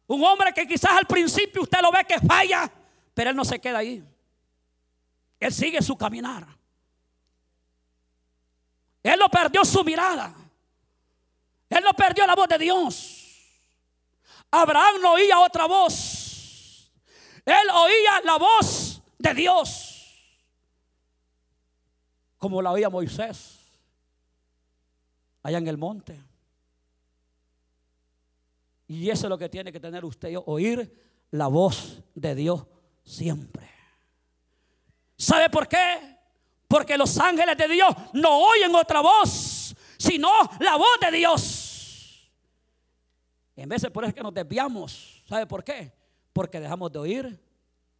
Un 0.10 0.24
hombre 0.24 0.52
que 0.52 0.68
quizás 0.68 0.92
al 0.92 1.06
principio 1.06 1.62
usted 1.62 1.82
lo 1.84 1.92
ve 1.92 2.04
que 2.04 2.20
falla, 2.20 2.70
pero 3.14 3.30
él 3.30 3.36
no 3.36 3.46
se 3.46 3.60
queda 3.60 3.78
ahí. 3.78 4.04
Él 5.40 5.54
sigue 5.54 5.84
su 5.84 5.96
caminar. 5.96 6.48
Él 9.04 9.20
no 9.20 9.30
perdió 9.30 9.64
su 9.64 9.84
mirada. 9.84 10.34
Él 11.70 11.84
no 11.84 11.94
perdió 11.94 12.26
la 12.26 12.34
voz 12.34 12.48
de 12.48 12.58
Dios. 12.58 13.20
Abraham 14.50 14.96
no 15.00 15.12
oía 15.12 15.40
otra 15.42 15.68
voz. 15.68 16.92
Él 17.46 17.70
oía 17.72 18.22
la 18.24 18.38
voz 18.40 19.04
de 19.20 19.34
Dios. 19.36 20.26
Como 22.40 22.64
la 22.64 22.72
oía 22.72 22.90
Moisés. 22.90 23.60
Allá 25.44 25.60
en 25.60 25.68
el 25.68 25.78
monte. 25.78 26.29
Y 28.90 29.12
eso 29.12 29.28
es 29.28 29.30
lo 29.30 29.38
que 29.38 29.50
tiene 29.50 29.72
que 29.72 29.80
tener 29.80 30.04
usted, 30.04 30.36
oír 30.48 30.92
la 31.30 31.46
voz 31.46 32.02
de 32.16 32.34
Dios 32.34 32.66
siempre. 33.04 33.70
¿Sabe 35.16 35.48
por 35.52 35.68
qué? 35.68 36.18
Porque 36.68 36.98
los 36.98 37.16
ángeles 37.20 37.56
de 37.56 37.68
Dios 37.68 37.94
no 38.14 38.40
oyen 38.40 38.74
otra 38.74 39.02
voz, 39.02 39.76
sino 39.96 40.28
la 40.60 40.76
voz 40.76 40.98
de 41.02 41.16
Dios. 41.16 42.32
En 43.56 43.70
veces 43.70 43.92
por 43.92 44.04
eso 44.04 44.10
es 44.10 44.16
que 44.16 44.24
nos 44.24 44.34
desviamos. 44.34 45.22
¿Sabe 45.28 45.46
por 45.46 45.64
qué? 45.64 45.94
Porque 46.34 46.60
dejamos 46.60 46.92
de 46.92 46.98
oír 46.98 47.40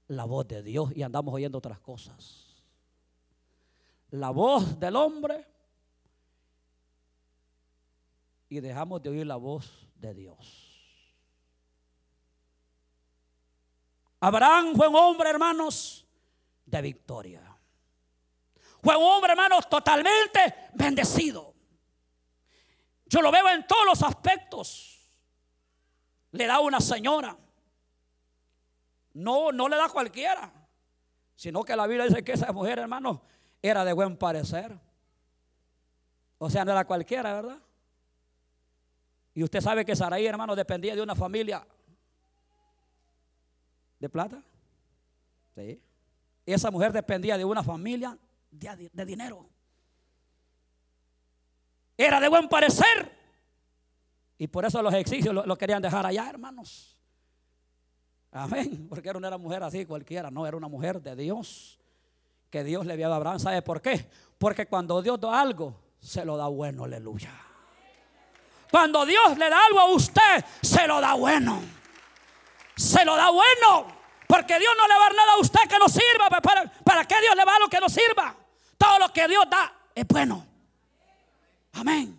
la 0.08 0.26
voz 0.26 0.48
de 0.48 0.64
Dios 0.64 0.92
y 0.96 1.04
andamos 1.04 1.32
oyendo 1.36 1.60
otras 1.60 1.80
cosas. 1.80 2.64
La 4.10 4.32
voz 4.32 4.80
del 4.80 4.96
hombre 4.96 5.46
y 8.50 8.60
dejamos 8.60 9.04
de 9.04 9.10
oír 9.10 9.28
la 9.28 9.36
voz 9.36 9.88
de 9.94 10.16
Dios. 10.16 10.69
Abraham 14.20 14.76
fue 14.76 14.88
un 14.88 14.96
hombre, 14.96 15.30
hermanos, 15.30 16.06
de 16.66 16.82
victoria. 16.82 17.58
Fue 18.82 18.96
un 18.96 19.04
hombre, 19.04 19.32
hermanos, 19.32 19.70
totalmente 19.70 20.70
bendecido. 20.74 21.54
Yo 23.06 23.22
lo 23.22 23.32
veo 23.32 23.50
en 23.50 23.66
todos 23.66 23.86
los 23.86 24.04
aspectos. 24.04 25.10
Le 26.32 26.46
da 26.46 26.60
una 26.60 26.80
señora. 26.80 27.36
No, 29.14 29.52
no 29.52 29.68
le 29.68 29.78
da 29.78 29.90
cualquiera. 29.90 30.52
Sino 31.36 31.64
que 31.64 31.76
la 31.76 31.88
Biblia 31.88 32.06
dice 32.06 32.24
que 32.24 32.34
esa 32.34 32.52
mujer, 32.52 32.80
hermanos, 32.80 33.20
era 33.62 33.84
de 33.84 33.94
buen 33.94 34.18
parecer. 34.18 34.78
O 36.38 36.50
sea, 36.50 36.64
no 36.64 36.72
era 36.72 36.86
cualquiera, 36.86 37.34
¿verdad? 37.34 37.60
Y 39.34 39.44
usted 39.44 39.62
sabe 39.62 39.86
que 39.86 39.96
Saraí, 39.96 40.26
hermano, 40.26 40.56
dependía 40.56 40.96
de 40.96 41.02
una 41.02 41.16
familia 41.16 41.66
de 44.00 44.10
plata. 44.10 44.42
Sí. 45.56 45.82
Esa 46.46 46.72
mujer 46.72 46.92
dependía 46.92 47.38
de 47.38 47.46
una 47.46 47.64
familia 47.64 48.18
de, 48.50 49.06
dinero. 49.06 49.48
Era 51.98 52.20
de 52.20 52.28
buen 52.28 52.48
parecer. 52.48 53.18
Y 54.38 54.48
por 54.48 54.66
eso 54.66 54.82
los 54.82 54.94
exicios 54.94 55.34
lo, 55.34 55.58
querían 55.58 55.82
dejar 55.82 56.06
allá, 56.06 56.30
hermanos. 56.30 56.98
Amén. 58.32 58.88
Porque 58.90 59.10
era 59.10 59.18
una 59.18 59.38
mujer 59.38 59.62
así 59.64 59.86
cualquiera. 59.86 60.32
No, 60.32 60.48
era 60.48 60.58
una 60.58 60.68
mujer 60.68 61.02
de 61.02 61.16
Dios. 61.16 61.78
Que 62.50 62.64
Dios 62.64 62.86
le 62.86 62.94
había 62.94 63.08
dado 63.08 63.16
a 63.16 63.18
Abraham. 63.18 63.40
¿Sabe 63.40 63.62
por 63.62 63.82
qué? 63.82 64.10
Porque 64.40 64.66
cuando 64.66 65.02
Dios 65.02 65.20
da 65.20 65.40
algo, 65.40 65.80
se 66.00 66.26
lo 66.26 66.36
da 66.36 66.48
bueno. 66.48 66.86
Aleluya. 66.86 67.32
Cuando 68.72 69.06
Dios 69.06 69.38
le 69.38 69.50
da 69.50 69.66
algo 69.68 69.80
a 69.80 69.94
usted, 69.94 70.46
se 70.62 70.88
lo 70.88 71.02
da 71.02 71.14
bueno 71.16 71.79
se 72.80 73.04
lo 73.04 73.16
da 73.16 73.30
bueno. 73.30 73.88
Porque 74.28 74.58
Dios 74.60 74.74
no 74.78 74.88
le 74.88 74.94
va 74.94 75.00
a 75.00 75.10
dar 75.10 75.16
nada 75.16 75.34
a 75.34 75.40
usted 75.40 75.60
que 75.68 75.78
no 75.78 75.90
sirva. 75.90 76.30
¿Para, 76.30 77.06
qué 77.06 77.20
Dios 77.22 77.36
le 77.36 77.44
va 77.44 77.56
a 77.56 77.60
lo 77.60 77.68
que 77.68 77.80
no 77.80 77.90
sirva? 77.90 78.36
Todo 78.78 79.00
lo 79.00 79.12
que 79.12 79.28
Dios 79.28 79.44
da 79.50 79.74
es 79.94 80.08
bueno. 80.08 80.46
Amén. 81.74 82.18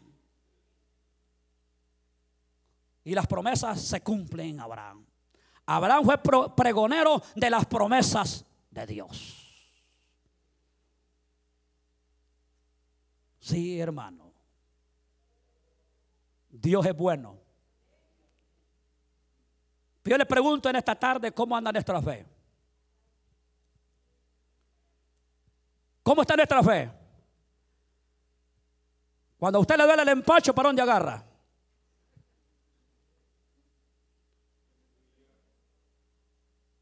Y 3.04 3.14
las 3.14 3.26
promesas 3.26 3.80
se 3.80 4.02
cumplen 4.02 4.50
en 4.50 4.60
Abraham. 4.60 5.06
Abraham 5.66 6.04
fue 6.04 6.54
pregonero 6.54 7.22
de 7.36 7.48
las 7.48 7.64
promesas 7.64 8.44
de 8.70 8.86
Dios. 8.86 9.36
Sí, 13.38 13.80
hermano. 13.80 14.32
Dios 16.50 16.84
es 16.84 16.96
bueno. 16.96 17.39
Yo 20.04 20.16
le 20.16 20.26
pregunto 20.26 20.68
en 20.68 20.76
esta 20.76 20.94
tarde 20.94 21.32
cómo 21.32 21.56
anda 21.56 21.70
nuestra 21.72 22.00
fe. 22.00 22.26
¿Cómo 26.02 26.22
está 26.22 26.34
nuestra 26.36 26.62
fe? 26.62 26.90
Cuando 29.38 29.58
a 29.58 29.60
usted 29.60 29.76
le 29.76 29.84
duele 29.84 30.02
el 30.02 30.08
empacho, 30.08 30.54
¿para 30.54 30.68
dónde 30.68 30.82
agarra? 30.82 31.24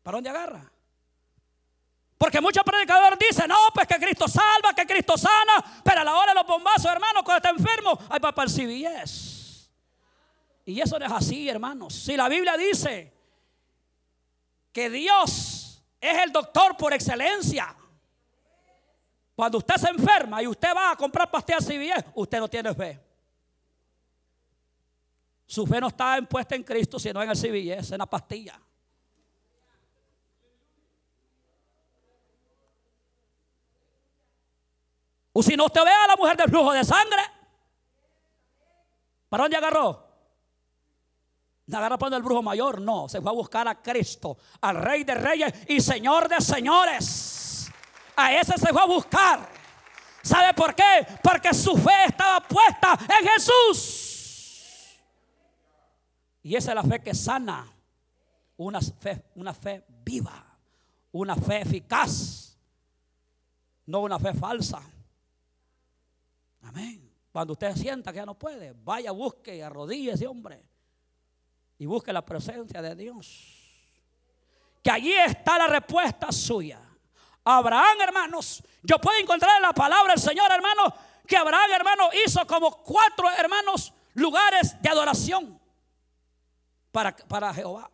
¿Para 0.03 0.17
dónde 0.17 0.31
agarra? 0.31 0.73
Porque 2.17 2.41
muchos 2.41 2.65
predicadores 2.65 3.19
dicen, 3.19 3.49
no, 3.49 3.57
pues 3.73 3.87
que 3.87 3.97
Cristo 3.97 4.27
salva, 4.27 4.75
que 4.75 4.87
Cristo 4.87 5.17
sana, 5.17 5.83
pero 5.85 6.01
a 6.01 6.05
la 6.05 6.17
hora 6.17 6.33
de 6.33 6.39
los 6.39 6.47
bombazos, 6.47 6.87
hermano, 6.87 7.23
cuando 7.23 7.37
está 7.37 7.51
enfermo, 7.51 7.99
hay 8.09 8.19
para 8.19 8.43
el 8.43 8.51
CBS. 8.51 9.38
Y 10.69 10.83
eso 10.83 10.99
no 10.99 11.07
es 11.07 11.13
así, 11.13 11.49
hermanos. 11.49 11.95
Si 11.95 12.15
la 12.15 12.29
Biblia 12.29 12.55
dice 12.59 13.11
que 14.71 14.91
Dios 14.91 15.83
es 15.99 16.19
el 16.23 16.31
doctor 16.31 16.77
por 16.77 16.93
excelencia. 16.93 17.75
Cuando 19.35 19.57
usted 19.57 19.77
se 19.77 19.89
enferma 19.89 20.43
y 20.43 20.47
usted 20.47 20.69
va 20.77 20.91
a 20.91 20.97
comprar 20.97 21.31
pastillas 21.31 21.65
CBS, 21.65 22.05
usted 22.15 22.39
no 22.39 22.49
tiene 22.49 22.75
fe. 22.75 23.01
Su 25.47 25.67
fe 25.67 25.81
no 25.81 25.89
está 25.89 26.19
impuesta 26.19 26.55
en 26.55 26.63
Cristo, 26.63 26.99
sino 26.99 27.23
en 27.23 27.31
el 27.31 27.37
CBS, 27.37 27.95
en 27.95 27.99
la 27.99 28.07
pastilla. 28.07 28.61
O 35.33 35.43
si 35.43 35.57
no, 35.57 35.65
usted 35.65 35.83
ve 35.83 35.93
a 35.93 36.09
la 36.09 36.17
mujer 36.17 36.37
del 36.37 36.51
flujo 36.51 36.73
de 36.75 36.85
sangre. 36.85 37.23
¿Para 39.31 39.45
dónde 39.45 39.57
agarró? 39.57 40.08
Agarra 41.77 42.17
el 42.17 42.23
brujo 42.23 42.43
mayor, 42.43 42.81
no, 42.81 43.09
se 43.09 43.21
fue 43.21 43.31
a 43.31 43.35
buscar 43.35 43.69
a 43.69 43.83
Cristo, 43.83 44.39
al 44.63 44.77
Rey 44.77 45.05
de 45.05 45.15
Reyes 45.15 45.53
y 45.69 45.81
Señor 45.81 46.29
de 46.29 46.41
Señores. 46.41 47.71
A 48.17 48.33
ese 48.33 48.57
se 48.57 48.73
fue 48.73 48.83
a 48.83 48.87
buscar. 48.87 49.49
¿Sabe 50.23 50.55
por 50.55 50.75
qué? 50.75 51.07
Porque 51.23 51.53
su 51.53 51.77
fe 51.77 52.07
estaba 52.07 52.41
puesta 52.41 52.99
en 53.21 53.29
Jesús. 53.29 54.99
Y 56.43 56.57
esa 56.57 56.71
es 56.71 56.75
la 56.75 56.83
fe 56.83 57.03
que 57.03 57.15
sana. 57.15 57.71
Una 58.57 58.81
fe, 58.81 59.27
una 59.35 59.53
fe 59.53 59.85
viva. 59.89 60.45
Una 61.13 61.37
fe 61.37 61.61
eficaz. 61.61 62.59
No 63.87 64.01
una 64.01 64.19
fe 64.19 64.33
falsa. 64.33 64.83
Amén. 66.63 67.13
Cuando 67.31 67.53
usted 67.53 67.77
sienta 67.77 68.11
que 68.11 68.17
ya 68.17 68.27
no 68.27 68.39
puede, 68.39 68.73
vaya, 68.73 69.13
busque 69.13 69.57
y 69.57 69.61
arrodille 69.61 70.13
ese 70.13 70.27
hombre 70.27 70.65
y 71.79 71.87
busque 71.87 72.13
la 72.13 72.25
presencia 72.25 72.83
de 72.83 72.95
Dios. 72.95 73.55
Que 74.83 74.91
allí 74.91 75.13
está 75.13 75.59
la 75.59 75.69
respuesta 75.69 76.33
suya. 76.33 76.81
Abraham, 77.45 78.01
hermanos, 78.01 78.63
yo 78.83 78.99
puedo 78.99 79.19
encontrar 79.19 79.57
en 79.57 79.63
la 79.63 79.73
palabra 79.73 80.13
del 80.13 80.23
Señor, 80.23 80.51
hermano, 80.51 80.93
que 81.27 81.37
Abraham, 81.37 81.71
hermano, 81.73 82.11
hizo 82.25 82.47
como 82.47 82.83
cuatro, 82.83 83.31
hermanos, 83.31 83.93
lugares 84.15 84.81
de 84.83 84.89
adoración 84.89 85.61
para, 86.91 87.15
para 87.15 87.55
Jehová. 87.55 87.91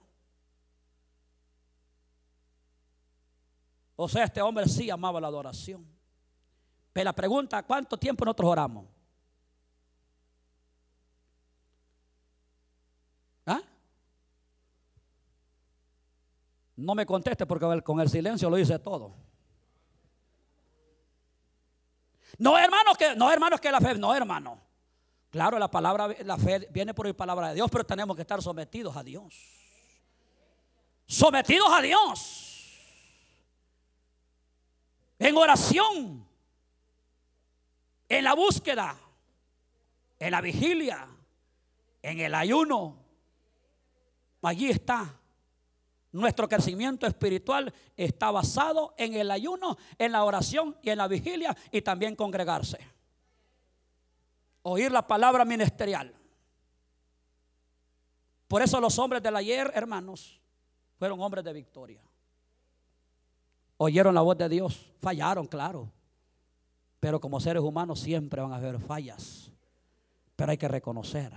O 3.96 4.08
sea, 4.08 4.24
este 4.24 4.42
hombre 4.42 4.68
sí 4.68 4.90
amaba 4.90 5.20
la 5.20 5.28
adoración. 5.28 5.86
Pero 6.92 7.04
la 7.04 7.12
pregunta, 7.12 7.62
¿cuánto 7.62 7.96
tiempo 7.96 8.24
nosotros 8.24 8.50
oramos? 8.50 8.93
No 16.76 16.94
me 16.94 17.06
conteste 17.06 17.46
porque 17.46 17.82
con 17.82 18.00
el 18.00 18.08
silencio 18.08 18.50
lo 18.50 18.56
dice 18.56 18.78
todo. 18.78 19.14
No, 22.38 22.58
hermanos, 22.58 22.96
que 22.96 23.14
no, 23.14 23.30
hermanos, 23.30 23.60
que 23.60 23.70
la 23.70 23.80
fe, 23.80 23.94
no, 23.94 24.14
hermano. 24.14 24.60
Claro, 25.30 25.58
la 25.58 25.70
palabra, 25.70 26.08
la 26.24 26.36
fe 26.36 26.68
viene 26.70 26.94
por 26.94 27.06
la 27.06 27.14
palabra 27.14 27.48
de 27.48 27.54
Dios, 27.54 27.68
pero 27.70 27.84
tenemos 27.84 28.16
que 28.16 28.22
estar 28.22 28.42
sometidos 28.42 28.96
a 28.96 29.02
Dios. 29.02 29.34
Sometidos 31.06 31.68
a 31.70 31.80
Dios. 31.80 32.50
En 35.18 35.36
oración. 35.36 36.26
En 38.08 38.24
la 38.24 38.34
búsqueda. 38.34 38.96
en 40.18 40.30
la 40.30 40.40
vigilia, 40.40 41.06
en 42.00 42.20
el 42.20 42.34
ayuno. 42.34 42.96
Allí 44.42 44.70
está. 44.70 45.20
Nuestro 46.14 46.48
crecimiento 46.48 47.08
espiritual 47.08 47.74
está 47.96 48.30
basado 48.30 48.94
en 48.96 49.14
el 49.14 49.32
ayuno, 49.32 49.76
en 49.98 50.12
la 50.12 50.22
oración 50.22 50.76
y 50.80 50.90
en 50.90 50.98
la 50.98 51.08
vigilia 51.08 51.56
y 51.72 51.82
también 51.82 52.14
congregarse. 52.14 52.78
Oír 54.62 54.92
la 54.92 55.04
palabra 55.04 55.44
ministerial. 55.44 56.14
Por 58.46 58.62
eso 58.62 58.80
los 58.80 58.96
hombres 59.00 59.24
del 59.24 59.34
ayer, 59.34 59.72
hermanos, 59.74 60.40
fueron 61.00 61.20
hombres 61.20 61.44
de 61.44 61.52
victoria. 61.52 62.00
Oyeron 63.78 64.14
la 64.14 64.20
voz 64.20 64.38
de 64.38 64.48
Dios, 64.48 64.92
fallaron, 65.00 65.48
claro. 65.48 65.90
Pero 67.00 67.20
como 67.20 67.40
seres 67.40 67.64
humanos 67.64 67.98
siempre 67.98 68.40
van 68.40 68.52
a 68.52 68.56
haber 68.58 68.78
fallas. 68.78 69.50
Pero 70.36 70.52
hay 70.52 70.58
que 70.58 70.68
reconocer 70.68 71.32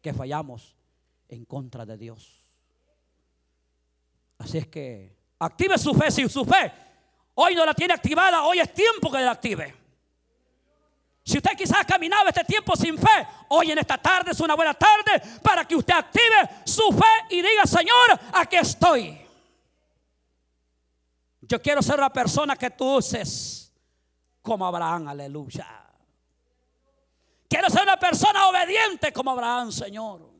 que 0.00 0.14
fallamos 0.14 0.76
en 1.28 1.44
contra 1.44 1.84
de 1.84 1.96
Dios. 1.96 2.45
Así 4.38 4.58
es 4.58 4.66
que 4.68 5.16
active 5.38 5.78
su 5.78 5.94
fe. 5.94 6.10
Si 6.10 6.28
su 6.28 6.44
fe 6.44 6.72
hoy 7.34 7.54
no 7.54 7.64
la 7.64 7.74
tiene 7.74 7.94
activada, 7.94 8.42
hoy 8.44 8.60
es 8.60 8.72
tiempo 8.72 9.10
que 9.10 9.18
la 9.18 9.32
active. 9.32 9.74
Si 11.24 11.38
usted 11.38 11.56
quizás 11.56 11.78
ha 11.80 11.84
caminado 11.84 12.28
este 12.28 12.44
tiempo 12.44 12.76
sin 12.76 12.96
fe, 12.96 13.26
hoy 13.48 13.72
en 13.72 13.78
esta 13.78 13.98
tarde 13.98 14.30
es 14.30 14.38
una 14.38 14.54
buena 14.54 14.74
tarde 14.74 15.20
para 15.42 15.64
que 15.64 15.74
usted 15.74 15.94
active 15.94 16.62
su 16.64 16.92
fe 16.92 17.34
y 17.34 17.42
diga, 17.42 17.66
Señor, 17.66 18.20
aquí 18.32 18.56
estoy. 18.56 19.26
Yo 21.40 21.60
quiero 21.60 21.82
ser 21.82 21.98
una 21.98 22.12
persona 22.12 22.54
que 22.54 22.70
tú 22.70 22.96
uses 22.96 23.72
como 24.40 24.64
Abraham, 24.66 25.08
aleluya. 25.08 25.66
Quiero 27.48 27.70
ser 27.70 27.82
una 27.82 27.96
persona 27.96 28.48
obediente 28.48 29.12
como 29.12 29.32
Abraham, 29.32 29.72
Señor. 29.72 30.30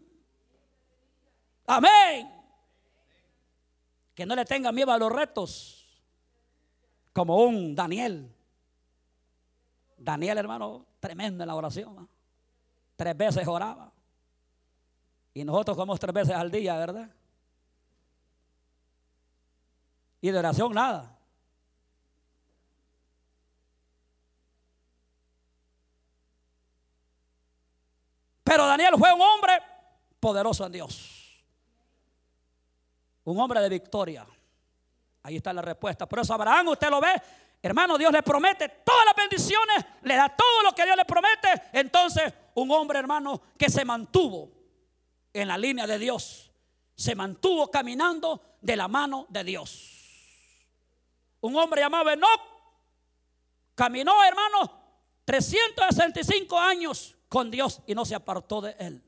Amén. 1.67 2.36
Que 4.17 4.25
no 4.25 4.35
le 4.35 4.47
tenga 4.47 4.73
miedo 4.73 4.91
a 4.91 4.99
los 4.99 5.13
retos, 5.13 5.87
como 7.13 7.37
un 7.37 7.75
Daniel. 7.75 8.35
Daniel, 9.99 10.39
hermano, 10.39 10.87
tremendo 10.99 11.45
en 11.45 11.49
la 11.49 11.55
oración. 11.55 12.09
Tres 12.97 13.15
veces 13.15 13.47
oraba. 13.47 13.93
Y 15.35 15.45
nosotros 15.45 15.77
comemos 15.77 16.01
tres 16.01 16.15
veces 16.15 16.35
al 16.35 16.51
día, 16.51 16.79
¿verdad? 16.79 17.11
Y 20.23 20.31
de 20.31 20.39
oración 20.39 20.73
nada. 20.73 21.15
Pero 28.43 28.67
Daniel 28.67 28.95
fue 28.97 29.13
un 29.13 29.21
hombre 29.21 29.61
poderoso 30.19 30.65
en 30.65 30.73
Dios. 30.73 31.16
Un 33.27 33.39
hombre 33.39 33.61
de 33.61 33.69
victoria. 33.69 34.27
Ahí 35.23 35.37
está 35.37 35.53
la 35.53 35.63
respuesta. 35.63 36.07
Por 36.07 36.21
eso 36.21 36.35
Abraham, 36.35 36.69
usted 36.69 36.91
lo 36.91 37.01
ve, 37.01 37.13
Hermano, 37.67 37.99
Dios 37.99 38.13
le 38.13 38.23
promete 38.23 38.69
todas 38.85 39.05
las 39.07 39.17
bendiciones, 39.17 39.85
le 40.03 40.15
da 40.15 40.29
todo 40.29 40.63
lo 40.63 40.73
que 40.73 40.85
Dios 40.85 40.97
le 40.97 41.05
promete. 41.05 41.49
Entonces, 41.73 42.33
un 42.55 42.71
hombre, 42.71 42.99
hermano, 42.99 43.43
que 43.59 43.69
se 43.69 43.85
mantuvo 43.85 44.53
en 45.33 45.49
la 45.49 45.59
línea 45.59 45.85
de 45.85 45.99
Dios, 45.99 46.53
se 46.95 47.17
mantuvo 47.17 47.69
caminando 47.69 48.59
de 48.61 48.77
la 48.77 48.87
mano 48.87 49.27
de 49.31 49.43
Dios. 49.43 49.97
Un 51.41 51.57
hombre 51.57 51.81
llamado 51.81 52.11
Enoch 52.11 52.41
caminó, 53.75 54.23
hermano, 54.23 54.71
365 55.25 56.57
años 56.57 57.17
con 57.29 57.51
Dios 57.51 57.83
y 57.87 57.97
no 57.97 58.05
se 58.05 58.15
apartó 58.15 58.61
de 58.61 58.77
él. 58.79 59.03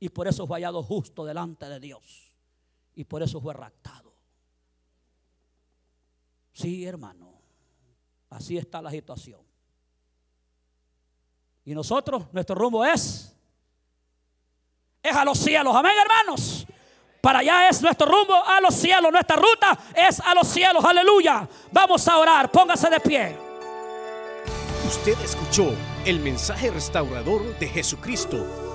Y 0.00 0.08
por 0.08 0.26
eso 0.26 0.44
fue 0.44 0.56
hallado 0.56 0.82
justo 0.82 1.24
delante 1.24 1.68
de 1.68 1.78
Dios. 1.78 2.27
Y 2.98 3.04
por 3.04 3.22
eso 3.22 3.40
fue 3.40 3.54
raptado. 3.54 4.12
Sí, 6.52 6.84
hermano. 6.84 7.32
Así 8.28 8.58
está 8.58 8.82
la 8.82 8.90
situación. 8.90 9.40
Y 11.64 11.76
nosotros, 11.76 12.24
nuestro 12.32 12.56
rumbo 12.56 12.84
es, 12.84 13.32
es 15.00 15.14
a 15.14 15.24
los 15.24 15.38
cielos. 15.38 15.76
Amén, 15.76 15.92
hermanos. 15.96 16.66
Para 17.20 17.38
allá 17.38 17.68
es 17.68 17.80
nuestro 17.82 18.08
rumbo 18.08 18.34
a 18.34 18.60
los 18.60 18.74
cielos. 18.74 19.12
Nuestra 19.12 19.36
ruta 19.36 19.78
es 19.94 20.18
a 20.18 20.34
los 20.34 20.48
cielos. 20.48 20.84
Aleluya. 20.84 21.48
Vamos 21.70 22.08
a 22.08 22.18
orar. 22.18 22.50
Póngase 22.50 22.90
de 22.90 22.98
pie. 22.98 23.36
Usted 24.88 25.16
escuchó 25.20 25.72
el 26.04 26.18
mensaje 26.18 26.68
restaurador 26.72 27.56
de 27.60 27.68
Jesucristo 27.68 28.67